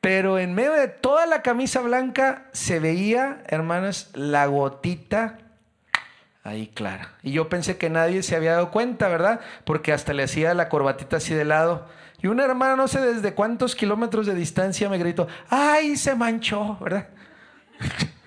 [0.00, 5.38] Pero en medio de toda la camisa blanca se veía, hermanas, la gotita
[6.42, 7.12] ahí clara.
[7.22, 9.40] Y yo pensé que nadie se había dado cuenta, ¿verdad?
[9.64, 11.86] Porque hasta le hacía la corbatita así de lado.
[12.22, 16.78] Y una hermana, no sé desde cuántos kilómetros de distancia, me gritó, ¡ay, se manchó!
[16.80, 17.08] ¿verdad?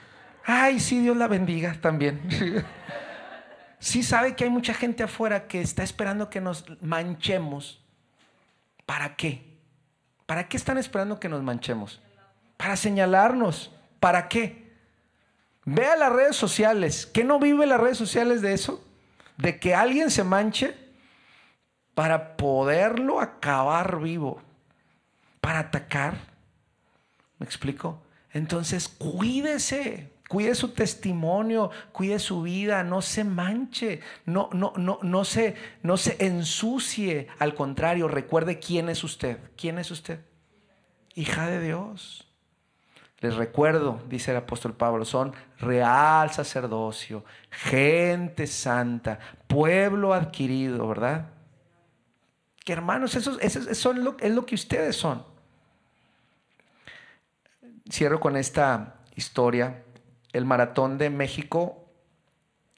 [0.45, 2.21] Ay, sí, Dios la bendiga también.
[3.79, 7.81] sí sabe que hay mucha gente afuera que está esperando que nos manchemos.
[8.85, 9.57] ¿Para qué?
[10.25, 12.01] ¿Para qué están esperando que nos manchemos?
[12.57, 13.71] Para señalarnos.
[13.99, 14.73] ¿Para qué?
[15.65, 17.05] Vea las redes sociales.
[17.05, 18.83] ¿Qué no vive las redes sociales de eso?
[19.37, 20.75] De que alguien se manche
[21.93, 24.41] para poderlo acabar vivo.
[25.39, 26.15] Para atacar.
[27.39, 28.01] ¿Me explico?
[28.31, 35.25] Entonces, cuídese cuide su testimonio, cuide su vida, no se manche, no, no, no, no,
[35.25, 35.53] se,
[35.83, 37.27] no se ensucie.
[37.37, 39.37] Al contrario, recuerde quién es usted.
[39.55, 40.21] ¿Quién es usted?
[41.13, 42.27] Hija de Dios.
[43.19, 51.27] Les recuerdo, dice el apóstol Pablo, son real sacerdocio, gente santa, pueblo adquirido, ¿verdad?
[52.65, 53.69] Que hermanos, eso, eso,
[54.19, 55.23] es lo que ustedes son.
[57.87, 59.83] Cierro con esta historia
[60.33, 61.83] el maratón de México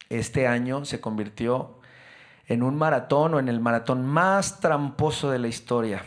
[0.10, 1.80] este año se convirtió
[2.47, 6.03] en un maratón o en el maratón más tramposo de la historia.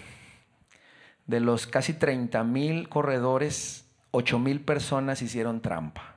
[1.27, 6.17] De los casi 30 mil corredores, 8 mil personas hicieron trampa.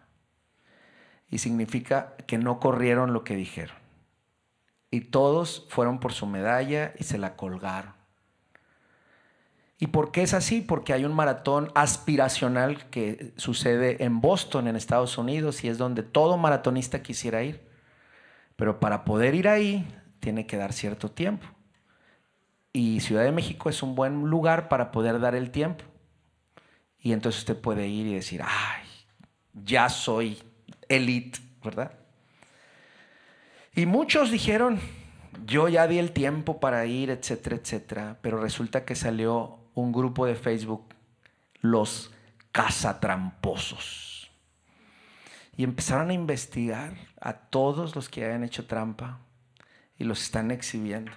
[1.29, 3.75] Y significa que no corrieron lo que dijeron.
[4.91, 8.00] Y todos fueron por su medalla y se la colgaron.
[9.81, 10.61] ¿Y por qué es así?
[10.61, 16.03] Porque hay un maratón aspiracional que sucede en Boston, en Estados Unidos, y es donde
[16.03, 17.67] todo maratonista quisiera ir.
[18.55, 19.87] Pero para poder ir ahí,
[20.19, 21.47] tiene que dar cierto tiempo.
[22.71, 25.83] Y Ciudad de México es un buen lugar para poder dar el tiempo.
[26.99, 28.87] Y entonces usted puede ir y decir, ay,
[29.51, 30.37] ya soy
[30.89, 31.91] elite, ¿verdad?
[33.73, 34.79] Y muchos dijeron,
[35.47, 40.25] yo ya di el tiempo para ir, etcétera, etcétera, pero resulta que salió un grupo
[40.25, 40.83] de Facebook,
[41.61, 42.11] los
[42.51, 44.31] cazatramposos.
[45.55, 49.19] Y empezaron a investigar a todos los que habían hecho trampa
[49.97, 51.11] y los están exhibiendo.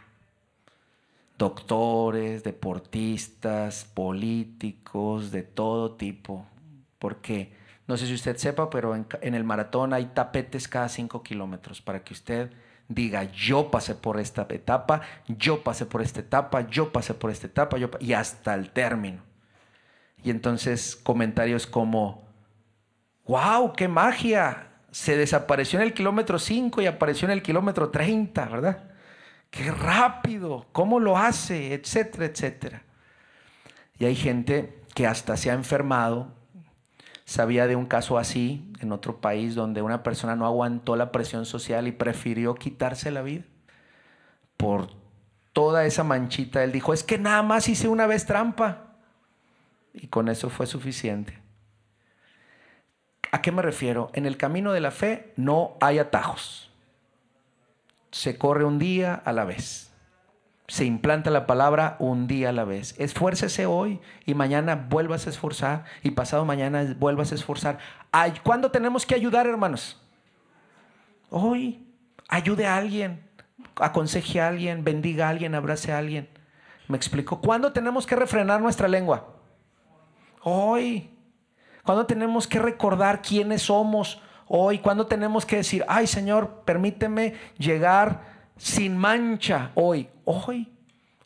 [1.38, 6.46] Doctores, deportistas, políticos, de todo tipo.
[6.98, 7.52] Porque,
[7.86, 12.04] no sé si usted sepa, pero en, el maratón hay tapetes cada cinco kilómetros para
[12.04, 12.52] que usted
[12.88, 17.46] diga, yo pasé por esta etapa, yo pasé por esta etapa, yo pasé por esta
[17.46, 19.22] etapa, yo y hasta el término.
[20.22, 22.26] Y entonces comentarios como,
[23.26, 28.46] wow, qué magia, se desapareció en el kilómetro 5 y apareció en el kilómetro 30,
[28.46, 28.84] ¿verdad?
[29.50, 32.82] Qué rápido, cómo lo hace, etcétera, etcétera.
[33.98, 36.32] Y hay gente que hasta se ha enfermado.
[37.24, 41.46] Sabía de un caso así en otro país donde una persona no aguantó la presión
[41.46, 43.44] social y prefirió quitarse la vida
[44.58, 44.88] por
[45.54, 46.62] toda esa manchita.
[46.62, 48.96] Él dijo, es que nada más hice una vez trampa.
[49.94, 51.38] Y con eso fue suficiente.
[53.32, 54.10] ¿A qué me refiero?
[54.12, 56.70] En el camino de la fe no hay atajos.
[58.10, 59.93] Se corre un día a la vez.
[60.66, 62.98] Se implanta la palabra un día a la vez.
[62.98, 67.78] Esfuércese hoy y mañana vuelvas a esforzar y pasado mañana vuelvas a esforzar.
[68.42, 70.00] ¿Cuándo tenemos que ayudar, hermanos?
[71.30, 71.80] Hoy.
[72.26, 73.22] Ayude a alguien,
[73.76, 76.26] aconseje a alguien, bendiga a alguien, abrace a alguien.
[76.88, 77.42] ¿Me explico?
[77.42, 79.34] ¿Cuándo tenemos que refrenar nuestra lengua?
[80.42, 81.10] Hoy.
[81.84, 84.78] ¿Cuándo tenemos que recordar quiénes somos hoy?
[84.78, 90.08] ¿Cuándo tenemos que decir, ay Señor, permíteme llegar sin mancha hoy?
[90.24, 90.70] Hoy.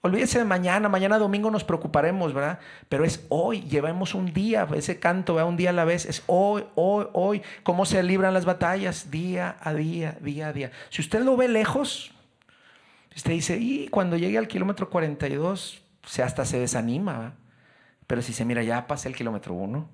[0.01, 2.61] Olvídese de mañana, mañana domingo nos preocuparemos, ¿verdad?
[2.89, 5.49] Pero es hoy, llevemos un día, ese canto, ¿verdad?
[5.49, 9.57] un día a la vez, es hoy, hoy, hoy, cómo se libran las batallas, día
[9.61, 10.71] a día, día a día.
[10.91, 12.13] Si usted lo ve lejos,
[13.15, 17.35] usted dice, y cuando llegue al kilómetro 42, se hasta se desanima, ¿verdad?
[18.07, 19.89] Pero si se mira, ya pasé el kilómetro 1,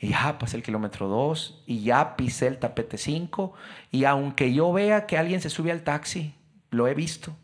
[0.00, 3.54] y ya pasé el kilómetro 2, y ya pisé el tapete 5,
[3.90, 6.34] y aunque yo vea que alguien se sube al taxi,
[6.70, 7.36] lo he visto,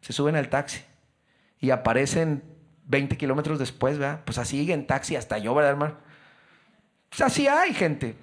[0.00, 0.80] se suben al taxi,
[1.60, 2.42] y aparecen
[2.86, 4.22] 20 kilómetros después, ¿verdad?
[4.24, 5.96] Pues así en taxi hasta yo, ¿verdad, hermano?
[7.08, 8.16] Pues así hay gente.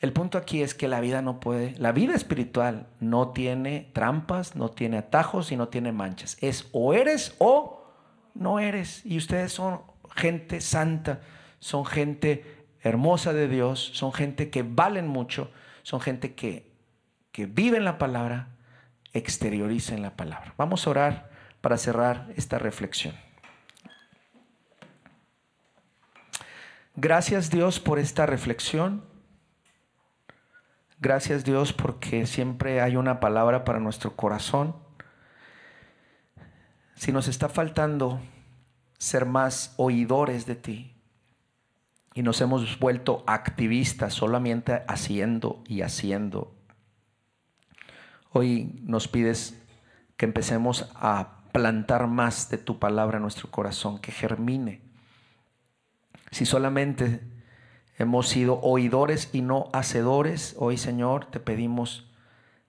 [0.00, 4.54] El punto aquí es que la vida no puede, la vida espiritual no tiene trampas,
[4.54, 6.36] no tiene atajos y no tiene manchas.
[6.40, 7.84] Es o eres o
[8.34, 9.04] no eres.
[9.04, 9.80] Y ustedes son
[10.14, 11.20] gente santa,
[11.58, 15.50] son gente hermosa de Dios, son gente que valen mucho,
[15.82, 16.70] son gente que,
[17.32, 18.50] que vive en la palabra,
[19.12, 20.54] exterioriza en la palabra.
[20.56, 21.30] Vamos a orar
[21.60, 23.14] para cerrar esta reflexión.
[26.96, 29.04] Gracias Dios por esta reflexión.
[31.00, 34.88] Gracias Dios porque siempre hay una palabra para nuestro corazón
[36.98, 38.20] si nos está faltando
[38.98, 40.96] ser más oidores de ti
[42.12, 46.57] y nos hemos vuelto activistas solamente haciendo y haciendo,
[48.32, 49.60] hoy nos pides
[50.16, 54.82] que empecemos a plantar más de tu palabra en nuestro corazón, que germine.
[56.30, 57.20] Si solamente
[57.98, 62.08] hemos sido oidores y no hacedores, hoy Señor te pedimos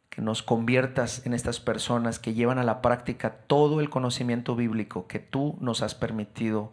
[0.10, 5.08] que nos conviertas en estas personas que llevan a la práctica todo el conocimiento bíblico
[5.08, 6.72] que tú nos has permitido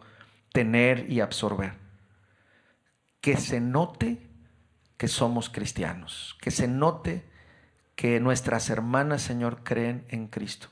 [0.53, 1.73] tener y absorber.
[3.21, 4.27] Que se note
[4.97, 7.29] que somos cristianos, que se note
[7.97, 10.67] que nuestras hermanas, Señor, creen en Cristo.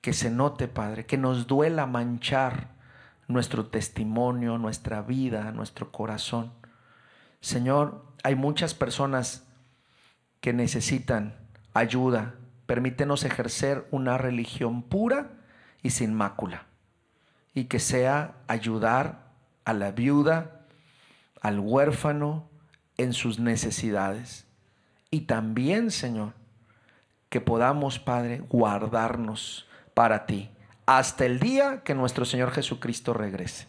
[0.00, 2.76] Que se note, Padre, que nos duela manchar
[3.26, 6.52] nuestro testimonio, nuestra vida, nuestro corazón.
[7.40, 9.44] Señor, hay muchas personas
[10.40, 11.34] que necesitan
[11.74, 12.36] ayuda.
[12.66, 15.32] Permítenos ejercer una religión pura
[15.82, 16.66] y sin mácula.
[17.54, 19.32] Y que sea ayudar
[19.64, 20.64] a la viuda,
[21.40, 22.48] al huérfano
[22.98, 24.46] en sus necesidades.
[25.10, 26.34] Y también, Señor,
[27.32, 30.50] que podamos, Padre, guardarnos para ti
[30.84, 33.68] hasta el día que nuestro Señor Jesucristo regrese.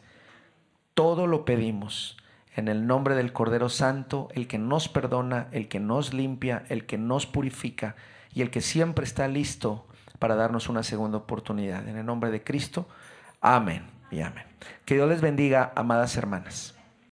[0.93, 2.18] Todo lo pedimos
[2.57, 6.86] en el nombre del Cordero Santo, el que nos perdona, el que nos limpia, el
[6.86, 7.95] que nos purifica
[8.34, 9.88] y el que siempre está listo
[10.20, 11.88] para darnos una segunda oportunidad.
[11.88, 12.86] En el nombre de Cristo,
[13.39, 14.43] amén y amén.
[14.84, 16.72] Que Dios les bendiga, amadas hermanas.